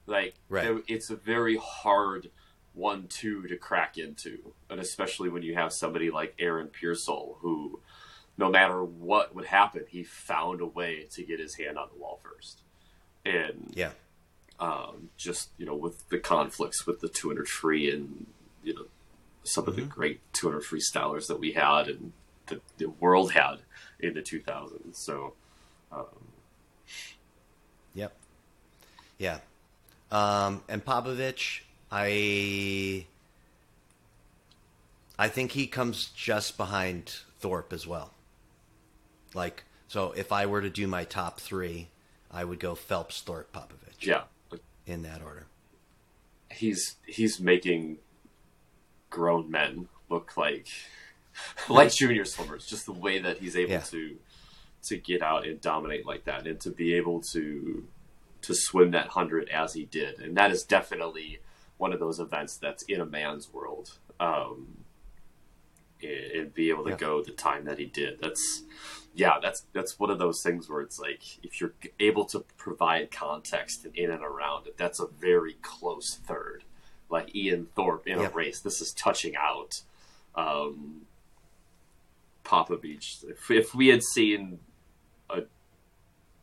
[0.07, 0.83] Like, Right.
[0.89, 2.31] it's a very hard
[2.75, 7.81] one-two to crack into, and especially when you have somebody like Aaron Peirsol, who,
[8.37, 12.01] no matter what would happen, he found a way to get his hand on the
[12.01, 12.63] wall first.
[13.25, 13.93] And Yeah,
[14.59, 18.27] um, just you know with the conflicts with the 200 free and
[18.63, 18.87] you know
[19.43, 22.13] some of the great 200 freestylers that we had and
[22.47, 23.61] the, the world had
[23.99, 24.97] in the 2000s.
[24.97, 25.35] So
[25.93, 26.07] yep,
[29.21, 29.39] yeah.
[30.11, 31.61] Um, and Popovici,
[31.93, 33.07] I,
[35.19, 38.13] I think he comes just behind Thorpe as well.
[39.35, 41.89] Like, so if I were to do my top three,
[42.31, 44.23] I would go Phelps, Thorpe, Popovici yeah,
[44.87, 45.47] in that order.
[46.51, 47.99] he's he's making
[49.11, 50.67] grown men look like
[51.69, 52.67] like junior swimmers.
[52.67, 53.81] Just the way that he's able Yeah.
[53.81, 54.17] to
[54.85, 57.85] to get out and dominate like that, and to be able to
[58.43, 61.41] to swim that hundred as he did, and that is definitely
[61.79, 63.99] one of those events that's in a man's world.
[64.19, 64.85] Um,
[66.03, 66.97] and, be able to Yeah.
[66.97, 68.21] go the time that he did.
[68.21, 68.63] That's
[69.15, 73.11] yeah, that's that's one of those things where it's like if you're able to provide
[73.11, 76.65] context in and around it, that's a very close third.
[77.11, 78.29] Like Ian Thorpe in Yeah.
[78.29, 79.83] a race, this is touching out.
[80.35, 81.07] Um,
[82.81, 84.59] Beach, If, if we had seen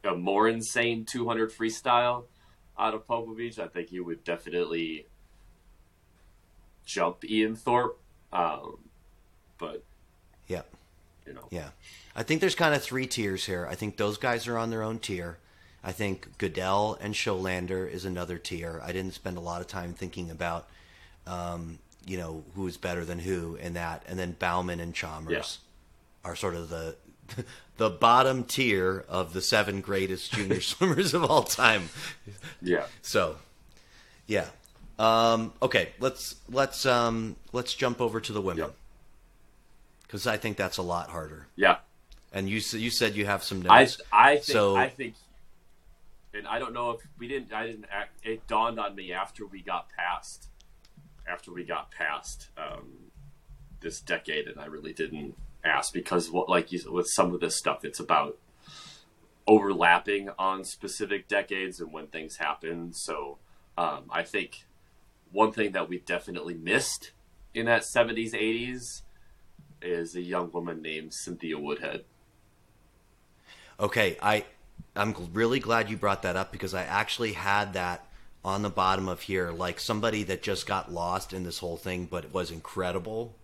[0.03, 2.25] a more insane 200 freestyle
[2.77, 5.07] out of Popovici, I think he would definitely
[6.85, 7.99] jump Ian Thorpe.
[8.31, 8.77] Um,
[9.57, 9.83] but
[10.47, 10.63] Yeah.
[11.25, 11.71] you know, Yeah.
[12.15, 13.67] I think there's kind of three tiers here.
[13.69, 15.39] I think those guys are on their own tier.
[15.83, 18.81] I think Goodell and Schollander is another tier.
[18.83, 20.67] I didn't spend a lot of time thinking about,
[21.25, 24.03] um, you know, who's better than who in that.
[24.07, 25.59] And then Baumann and Chalmers
[26.23, 26.95] are sort of the
[27.77, 31.89] the bottom tier of the seven greatest junior swimmers of all time.
[32.61, 33.37] yeah, So,
[34.25, 34.47] yeah.
[34.99, 38.75] Um, okay, let's let's um, let's jump over to the women Yep.
[40.03, 41.47] because I think that's a lot harder.
[41.55, 41.77] yeah.
[42.33, 44.01] And you you said you have some I notes.
[44.11, 45.13] I think So- I think,
[46.33, 47.53] and I don't know if we didn't.
[47.53, 47.85] I didn't.
[47.91, 50.47] Act, it dawned on me after we got past,
[51.27, 52.89] after we got past um,
[53.79, 55.35] this decade, and I really didn't
[55.67, 58.37] ask because what like you, with some of this stuff, it's about
[59.47, 62.93] overlapping on specific decades and when things happen.
[62.93, 63.37] So
[63.77, 64.65] um, I think
[65.31, 67.11] one thing that we definitely missed
[67.53, 69.01] in that 70s, 80s
[69.81, 72.03] is a young woman named Cynthia Woodhead.
[73.79, 74.45] Okay, I
[74.95, 78.05] I'm really glad you brought that up because I actually had that
[78.43, 82.07] on the bottom of here, like somebody that just got lost in this whole thing,
[82.09, 83.35] but it was incredible.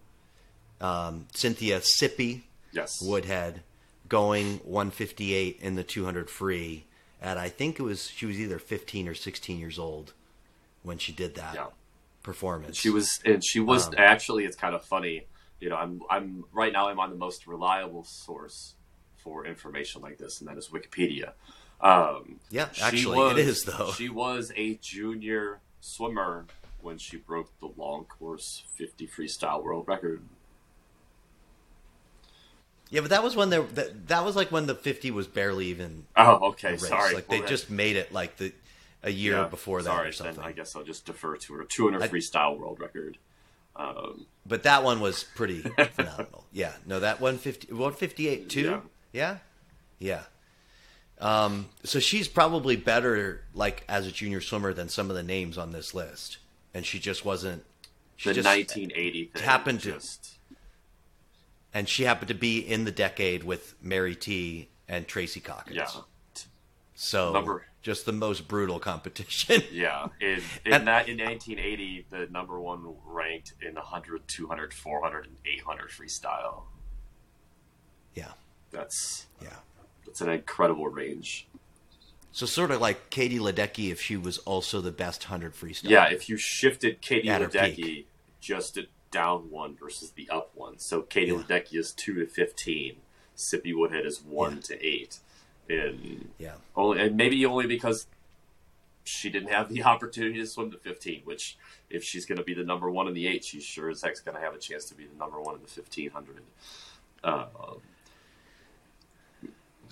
[0.83, 2.41] Um, Cynthia Sippy
[2.73, 3.01] Yes.
[3.01, 3.61] Woodhead
[4.09, 6.83] going 158 in the 200 free
[7.21, 10.13] at I think it was she was either 15 or 16 years old
[10.81, 11.67] when she did that Yeah.
[12.21, 12.77] performance.
[12.77, 14.43] She was, and she was Um, actually.
[14.43, 15.25] It's kind of funny,
[15.61, 15.77] you know.
[15.77, 16.89] I'm, I'm right now.
[16.89, 18.73] I'm on the most reliable source
[19.23, 21.31] for information like this, and that is Wikipedia.
[21.79, 23.91] Um, yeah, actually was- it is though.
[23.93, 26.45] She was a junior swimmer
[26.81, 30.21] when she broke the long course 50 freestyle world record.
[32.93, 35.65] Yeah, but that was when there that, that was like when the 50 was barely
[35.67, 36.69] even Oh, okay.
[36.69, 36.87] a race.
[36.87, 37.15] Sorry.
[37.15, 38.53] Like Well, they that- just made it like the
[39.01, 40.35] a year yeah, before that sorry, or something.
[40.37, 43.17] Then I guess I'll just defer to her 200 I- freestyle world record.
[43.75, 45.61] Um, But that one was pretty
[45.95, 46.45] phenomenal.
[46.53, 46.73] Yeah.
[46.85, 48.81] No, that 150, 158 too?
[49.11, 49.37] Yeah.
[49.99, 50.21] Yeah.
[51.19, 55.57] Um, so she's probably better, like, as a junior swimmer than some of the names
[55.57, 56.37] on this list.
[56.73, 57.63] And she just wasn't.
[58.17, 60.32] She the just, 1980 thing happened to- just,
[61.73, 65.73] And she happened to be in the decade with Mary T and Tracy Caulkins.
[65.75, 65.87] yeah.
[66.95, 69.63] So Number- just the most brutal competition.
[69.71, 75.25] Yeah, in in And- that in 1980, the number one ranked in 100, 200, 400,
[75.25, 76.63] and 800 freestyle.
[78.13, 78.31] yeah.
[78.71, 79.57] That's Yeah.
[80.05, 81.47] that's an incredible range.
[82.31, 85.89] So sort of like Katie Ledecky if she was also the best 100 freestyle.
[85.89, 88.05] Yeah, if you shifted Katie Ledecky
[88.41, 91.37] just a down one versus the up one, so Katie Yeah.
[91.37, 92.97] Ledecky is two to 15,
[93.37, 94.61] Sippy Woodhead is one Yeah.
[94.61, 95.19] to eight,
[95.69, 96.55] and Yeah.
[96.75, 98.07] only and maybe only because
[99.05, 101.57] she didn't have the opportunity to swim to 15 which
[101.89, 104.21] if she's going to be the number one in the eight she sure as heck's
[104.21, 106.41] going to have a chance to be the number one in the 1500
[107.23, 107.45] uh,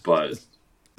[0.03, 0.39] but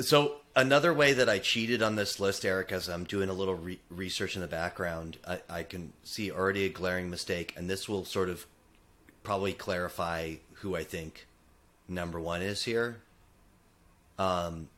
[0.00, 3.54] So another way that I cheated on this list, Erik, as I'm doing a little
[3.54, 7.88] re- research in the background, I, I can see already a glaring mistake, and this
[7.88, 8.46] will sort of
[9.22, 11.26] probably clarify who I think
[11.88, 12.98] number one is here.
[14.18, 14.68] Um,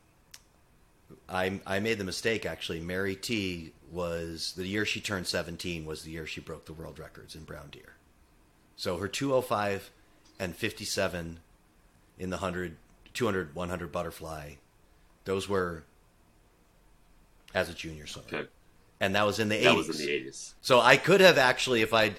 [1.29, 2.79] I I made the mistake actually.
[2.79, 6.99] Mary T was the year she turned 17 was the year she broke the world
[6.99, 7.95] records in Brown Deer.
[8.75, 9.91] So her 205
[10.39, 11.39] and 57
[12.17, 12.77] in the 100
[13.13, 14.55] 200 100 butterfly
[15.25, 15.83] those were
[17.53, 18.27] as a junior swimmer.
[18.27, 18.47] okay
[18.99, 19.63] And that was in the 80s.
[19.63, 22.15] that was in the 80s So I could have actually, if I'd,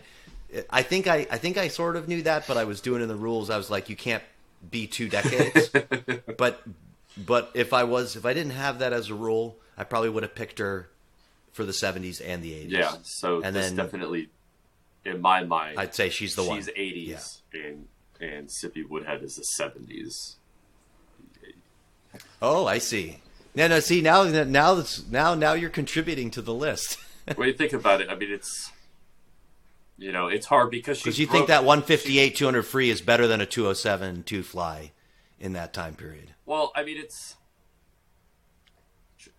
[0.70, 3.08] I think I, I think I sort of knew that, but I was doing in
[3.08, 3.50] the rules.
[3.50, 4.22] I was like, you can't
[4.70, 5.68] be two decades.
[6.38, 6.62] but,
[7.16, 10.22] but if I was, if I didn't have that as a rule, I probably would
[10.22, 10.88] have picked her
[11.52, 12.70] for the 70s and the 80s.
[12.70, 14.28] yeah so And this then- definitely
[15.04, 16.56] in my mind I'd say she's the one.
[16.58, 17.86] she's 80s and
[18.20, 20.34] and Sippy Woodhead is the 70s
[22.40, 23.18] Oh, I see.
[23.54, 23.80] No, no.
[23.80, 26.98] See now, now, now, now you're contributing to the list
[27.34, 28.70] when you think about it I mean it's
[29.98, 33.40] you know it's hard because because you think that 158 200 free is better than
[33.40, 34.92] a 207 two fly
[35.38, 36.34] in that time period.
[36.44, 37.36] Well, I mean, it's.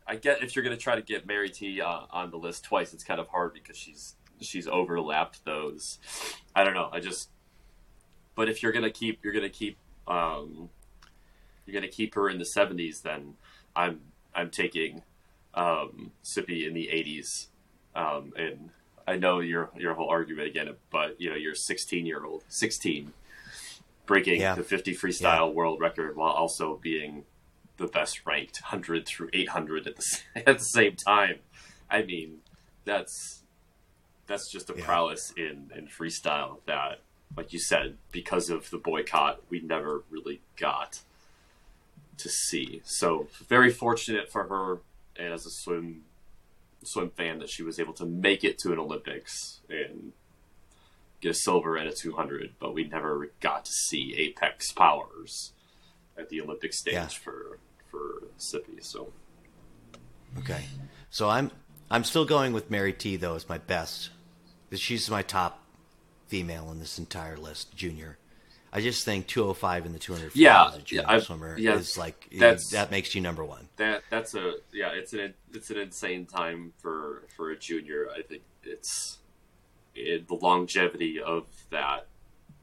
[0.07, 2.63] I get if you're going to try to get Mary T uh, on the list
[2.63, 5.99] twice, it's kind of hard because she's she's overlapped those.
[6.55, 6.89] I don't know.
[6.91, 7.29] I just.
[8.35, 9.77] But if you're going to keep, you're going to keep,
[10.07, 10.69] um,
[11.67, 13.01] you're going to keep her in the 70s.
[13.01, 13.35] Then
[13.75, 13.99] I'm
[14.33, 15.03] I'm taking
[15.53, 17.47] um, Sippy in the 80s,
[17.95, 18.69] um, and
[19.07, 23.13] I know your your whole argument again, but you know, you're 16 year old, 16
[24.05, 24.55] breaking Yeah.
[24.55, 27.25] the 50 freestyle world record while also being
[27.75, 31.39] the best ranked 100 through 800 at the at the same time.
[31.91, 32.39] I mean,
[32.85, 33.43] that's
[34.27, 34.85] that's just a Yeah.
[34.85, 37.01] prowess in in freestyle that,
[37.35, 41.01] like you said, because of the boycott, we never really got
[42.17, 42.81] to see.
[42.85, 44.79] So very fortunate for her,
[45.21, 46.03] and as a swim
[46.83, 50.13] swim fan, that she was able to make it to an Olympics and
[51.19, 55.53] get a silver and a 200, but we never got to see apex powers
[56.17, 57.07] at the Olympic stage Yeah.
[57.07, 57.59] for
[57.89, 58.83] for Sippy.
[58.83, 59.11] So
[60.37, 60.65] Okay.
[61.09, 61.51] So I'm
[61.89, 64.09] I'm still going with Mary T though as my best.
[64.73, 65.63] She's my top
[66.27, 68.17] female in this entire list, junior.
[68.73, 71.97] I just think 205 in the 200 Yeah, as a junior yeah, swimmer yeah, is
[71.97, 72.29] like
[72.71, 73.69] that makes you number one.
[73.77, 78.07] that that's a yeah, it's an it's an insane time for for a junior.
[78.15, 79.17] I think it's
[79.95, 82.07] it, the longevity of that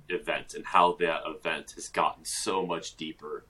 [0.09, 3.45] event and how that event has gotten so much deeper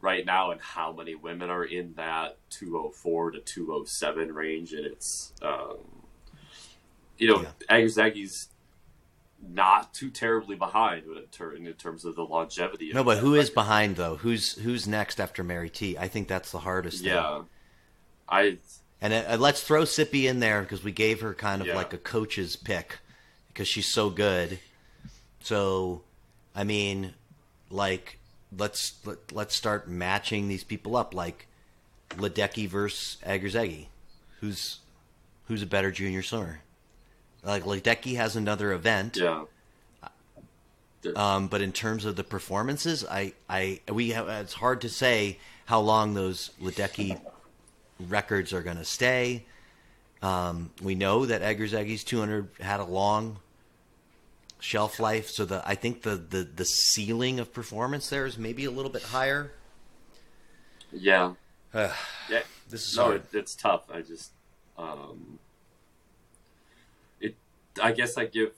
[0.00, 5.32] right now and how many women are in that 204 to 207 range and it's
[5.42, 5.76] um,
[7.18, 7.76] you know, Yeah.
[7.78, 8.48] Egerszegi's
[9.48, 12.92] not too terribly behind in, terms of the longevity.
[12.92, 13.54] No, of but that who is record.
[13.54, 14.16] behind though?
[14.16, 15.96] Who's who's next after Mary T?
[15.98, 16.98] I think that's the hardest.
[17.02, 17.12] thing.
[17.12, 17.42] Yeah,
[18.28, 18.58] I
[19.00, 21.74] And uh, let's throw Sippy in there because we gave her kind of Yeah.
[21.76, 22.98] like a coach's pick
[23.48, 24.58] because she's so good.
[25.40, 26.02] So,
[26.54, 27.14] I mean,
[27.70, 28.18] like
[28.56, 31.46] let's let, let's start matching these people up, like
[32.10, 33.86] Ledecky versus Egerszegi.
[34.40, 34.78] Who's
[35.48, 36.60] who's a better junior swimmer?
[37.44, 39.44] Like Ledecky has another event, yeah.
[41.14, 45.38] um, but in terms of the performances, I, I we have, it's hard to say
[45.66, 47.20] how long those Ledecky
[48.00, 49.44] records are going to stay.
[50.22, 53.38] Um, we know that Egerszegi's 200 had a long
[54.58, 58.64] shelf life, so the I think the, the the ceiling of performance there is maybe
[58.64, 59.52] a little bit higher.
[60.92, 61.34] Yeah.
[62.30, 62.40] Yeah.
[62.70, 63.16] this is no, hard.
[63.16, 63.90] it, it's tough.
[63.92, 64.32] I just,
[64.78, 65.43] um, it.
[67.82, 68.52] I guess I give.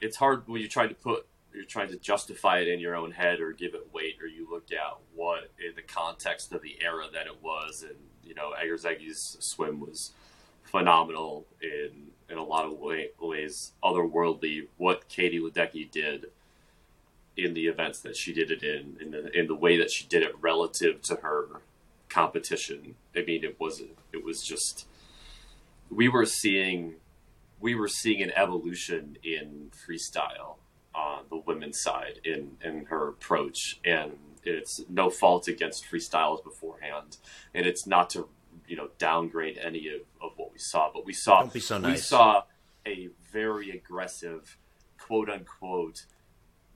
[0.00, 1.26] It's hard when you try to put.
[1.54, 4.46] You're trying to justify it in your own head or give it weight, or you
[4.50, 8.52] look at what in the context of the era that it was, and you know,
[8.62, 10.12] Egerszegi's swim was
[10.64, 14.66] phenomenal in in a lot of way, ways, otherworldly.
[14.76, 16.26] What Katie Ledecky did
[17.36, 20.06] in the events that she did it in, in the in the way that she
[20.06, 21.60] did it relative to her
[22.08, 22.94] competition.
[23.14, 23.98] I mean, it wasn't.
[24.12, 24.86] it was just
[25.90, 26.94] we were seeing
[27.60, 30.56] we were seeing an evolution in freestyle
[30.94, 34.12] on the women's side in in her approach, and
[34.44, 37.18] it's no fault against freestyles beforehand,
[37.54, 38.28] and it's not to
[38.66, 42.42] you know downgrade any of, of what we saw, but we saw so we saw
[42.86, 44.56] a very aggressive,
[44.98, 46.06] quote unquote,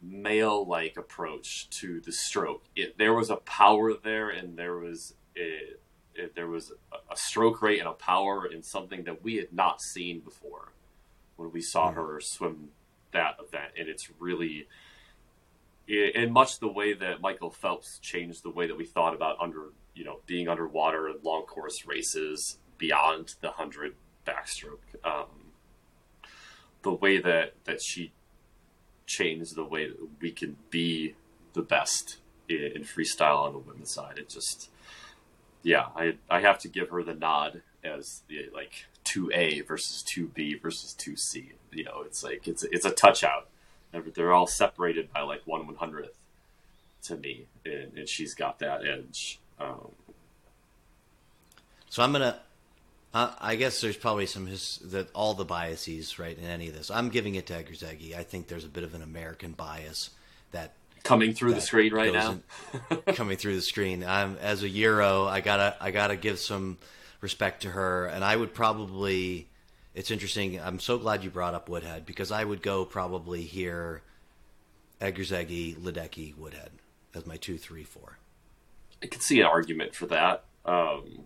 [0.03, 2.65] male like approach to the stroke.
[2.75, 5.75] It, there was a power there, and there was a,
[6.15, 9.53] it, there was a, a stroke rate and a power in something that we had
[9.53, 10.73] not seen before
[11.37, 12.71] when we saw her swim
[13.13, 14.69] that event, and it's really.
[15.89, 19.71] In much the way that Michael Phelps changed the way that we thought about under,
[19.93, 25.51] you know, being underwater and long course races beyond the hundred backstroke, um,
[26.83, 28.13] the way that that she
[29.07, 31.17] changed the way that we can be
[31.55, 34.17] the best in, in freestyle on the women's side.
[34.17, 34.70] It just,
[35.63, 40.03] yeah, I I have to give her the nod as the like two A versus
[40.03, 41.53] two B versus two C.
[41.73, 43.49] You know, it's like it's it's a touch out.
[43.93, 46.17] They're- all separated by like one one hundredth
[47.03, 49.41] to me, and, and she's got that edge.
[49.59, 49.93] Um,
[51.89, 52.39] So I'm gonna.
[53.13, 56.75] Uh, I guess there's probably some his that all the biases right in any of
[56.75, 56.91] this.
[56.93, 58.15] I'm giving it to Egerszegi.
[58.15, 60.11] I think there's a bit of an American bias
[60.53, 62.39] that coming through the screen right now.
[62.91, 64.05] in- coming through the screen.
[64.05, 66.79] I'm as a Euro, I gotta I gotta give some
[67.21, 69.49] respect to her, and I would probably.
[69.95, 70.61] It's interesting.
[70.61, 74.03] I'm so glad you brought up Woodhead because I would go probably here,
[75.01, 76.71] Egerszegi, Ledecky, Woodhead
[77.15, 78.19] as my two, three, four.
[79.03, 80.45] I could see an argument for that.
[80.65, 81.25] Um,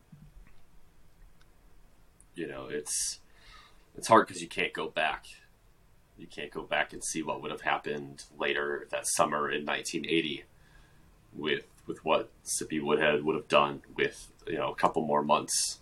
[2.35, 3.19] you know, it's
[3.97, 5.27] it's hard because you can't go back.
[6.17, 10.45] You can't go back and see what would have happened later that summer in 1980
[11.35, 15.81] with with what Sippy Woodhead would have done with you know a couple more months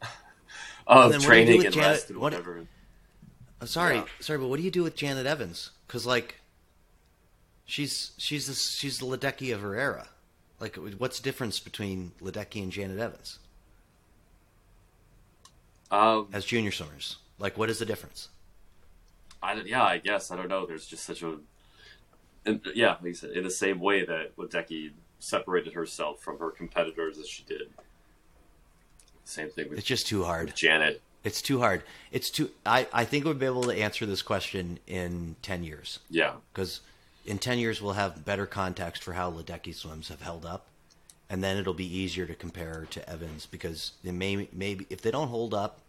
[0.86, 2.66] of then what do you do training and Janet- rest and what- whatever.
[3.60, 4.04] Uh, sorry, Yeah.
[4.20, 5.70] sorry, but what do you do with Janet Evans?
[5.86, 6.36] Because like,
[7.64, 10.08] she's she's the, she's the Ledecky of her era.
[10.60, 13.38] Like, what's the difference between Ledecky and Janet Evans
[15.90, 17.16] Um, as junior swimmers?
[17.38, 18.28] Like, what is the difference?
[19.46, 20.66] I yeah, I guess I don't know.
[20.66, 21.38] There's just such a,
[22.44, 26.50] and yeah, like you said, in the same way that Ledecky separated herself from her
[26.50, 27.70] competitors as she did.
[29.24, 30.54] Same thing with It's just too hard.
[30.54, 31.02] Janet.
[31.24, 31.82] It's too hard.
[32.12, 32.50] It's too.
[32.64, 36.80] I I think we'll be able to answer this question in ten years Yeah, because
[37.24, 40.66] in ten years we'll have better context for how Ledecky swims have held up,
[41.28, 45.10] and then it'll be easier to compare to Evans because they may maybe if they
[45.10, 45.80] don't hold up,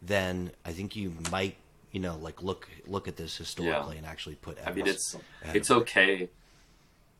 [0.00, 1.56] then I think you might
[1.96, 4.58] you know like look look at this historically and actually put.
[4.66, 5.16] I mean it's
[5.54, 6.28] it's okay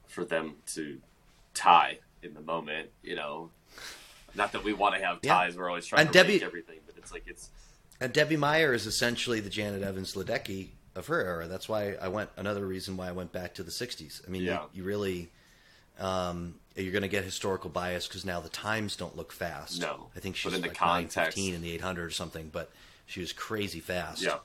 [0.07, 1.01] for them to
[1.55, 2.91] tie in the moment.
[3.03, 3.49] You know,
[4.35, 5.33] not that we want to have Yeah.
[5.33, 5.57] ties.
[5.57, 7.49] We're always trying And to Debbie- everything, but it's like it's
[8.03, 11.47] And Debbie Meyer is essentially the Janet Evans Ledecky of her era.
[11.49, 12.29] That's why I went.
[12.37, 14.21] Another reason why I went back to the '60s.
[14.27, 14.65] I mean, Yeah.
[14.75, 15.31] you, you really,
[15.99, 19.81] um, you're going to get historical bias because now the times don't look fast.
[19.81, 20.11] No.
[20.15, 22.71] I think But she's in the like context- 9:15 in the 800 or something, but
[23.07, 24.21] she was crazy fast.
[24.21, 24.41] Yeah.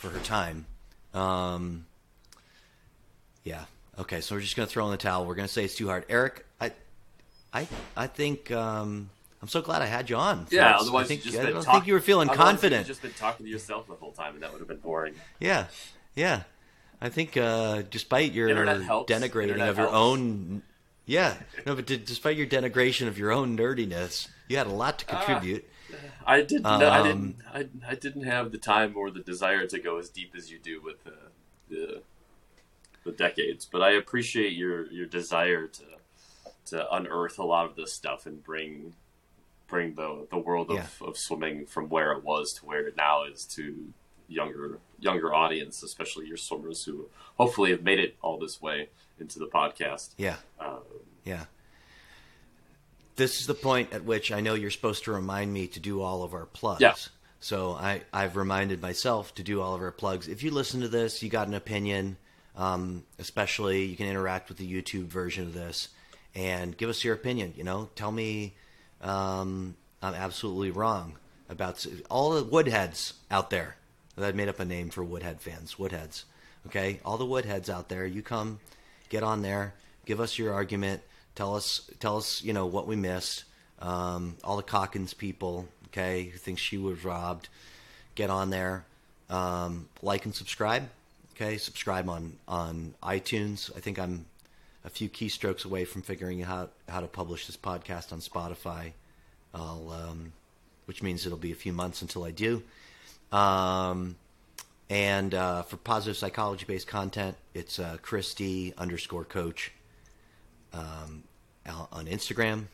[0.00, 0.64] For her time.
[1.12, 1.84] Um,
[3.44, 3.64] yeah.
[3.98, 4.22] Okay.
[4.22, 5.26] So we're just going to throw in the towel.
[5.26, 6.06] We're going to say it's too hard.
[6.08, 6.72] Erik, I,
[7.52, 9.10] I, I think um,
[9.42, 10.46] I'm so glad I had you on.
[10.50, 10.84] Yeah, folks.
[10.84, 12.80] otherwise I think you just I don't talk- think you were feeling confident.
[12.80, 15.14] You've just been talking to yourself the whole time, and that would have been boring.
[15.38, 15.66] Yeah,
[16.16, 16.44] yeah.
[17.02, 19.94] I think uh, despite your denigrating Internet of your helps.
[19.96, 20.62] own,
[21.06, 21.34] yeah,
[21.66, 25.04] no, but d- despite your denigration of your own nerdiness, you had a lot to
[25.14, 25.22] Ah.
[25.24, 25.66] contribute.
[26.26, 26.62] I didn't.
[26.62, 27.36] no, I Um, didn't.
[27.86, 30.58] I, I didn't have the time or the desire to go as deep as you
[30.58, 31.14] do with the
[31.68, 32.02] the,
[33.04, 33.64] the decades.
[33.70, 35.84] But I appreciate your your desire to
[36.66, 38.94] to unearth a lot of this stuff and bring
[39.68, 41.06] bring the the world of, Yeah.
[41.08, 43.92] of swimming from where it was to where it now is to
[44.28, 48.88] younger younger audience, especially your swimmers who hopefully have made it all this way
[49.18, 50.10] into the podcast.
[50.16, 50.80] Yeah, Um,
[51.24, 51.46] yeah.
[53.20, 56.00] This is the point at which I know you're supposed to remind me to do
[56.00, 56.80] all of our plugs.
[56.80, 56.94] Yeah.
[57.40, 60.26] So I, I've reminded myself to do all of our plugs.
[60.26, 62.16] If you listen to this, you got an opinion,
[62.56, 65.90] um, especially you can interact with the YouTube version of this
[66.34, 67.52] and give us your opinion.
[67.58, 68.54] You know, tell me
[69.02, 71.18] um, I'm absolutely wrong
[71.50, 73.76] about all the woodheads out there.
[74.16, 75.78] I made up a name for woodhead fans.
[75.78, 76.24] Woodheads,
[76.68, 77.00] okay?
[77.04, 78.60] All the woodheads out there, you come,
[79.10, 79.74] get on there,
[80.06, 81.02] give us your argument,
[81.34, 83.44] tell us, tell us, you know what we missed.
[83.80, 87.48] Um, all the Caulkins people, okay, who think she was robbed,
[88.14, 88.84] get on there,
[89.30, 90.88] um, like and subscribe.
[91.34, 93.74] Okay, subscribe on on iTunes.
[93.74, 94.26] I think I'm
[94.84, 98.92] a few keystrokes away from figuring out how to publish this podcast on Spotify.
[99.54, 100.32] I'll, um,
[100.84, 102.62] which means it'll be a few months until I do.
[103.32, 104.16] Um,
[104.88, 109.72] and uh, for positive psychology based content, it's uh, Chris D underscore coach
[110.72, 111.24] um,
[111.66, 112.66] on Instagram.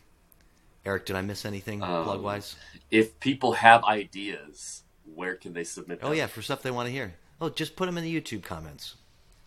[0.85, 2.57] Erik, did I miss anything Um, plug wise?
[2.91, 4.83] if people have ideas,
[5.15, 5.99] where can they submit?
[6.03, 6.19] Oh them?
[6.19, 7.15] yeah, for stuff they want to hear.
[7.41, 8.95] Oh, just put them in the YouTube comments.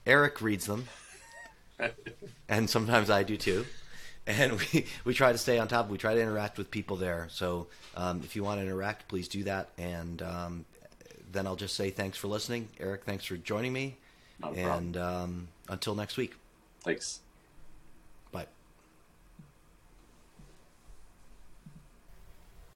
[0.06, 0.88] Erik reads them,
[2.50, 3.66] and sometimes I do too.
[4.28, 5.89] And we, we try to stay on top.
[5.89, 7.28] We try to interact with people there.
[7.32, 9.70] So um, if you want to interact, please do that.
[9.78, 10.66] And um,
[11.32, 13.06] then I'll just say thanks for listening, Erik.
[13.06, 13.97] Thanks for joining me.
[14.56, 16.36] And um, until next week.
[16.84, 17.22] Thanks.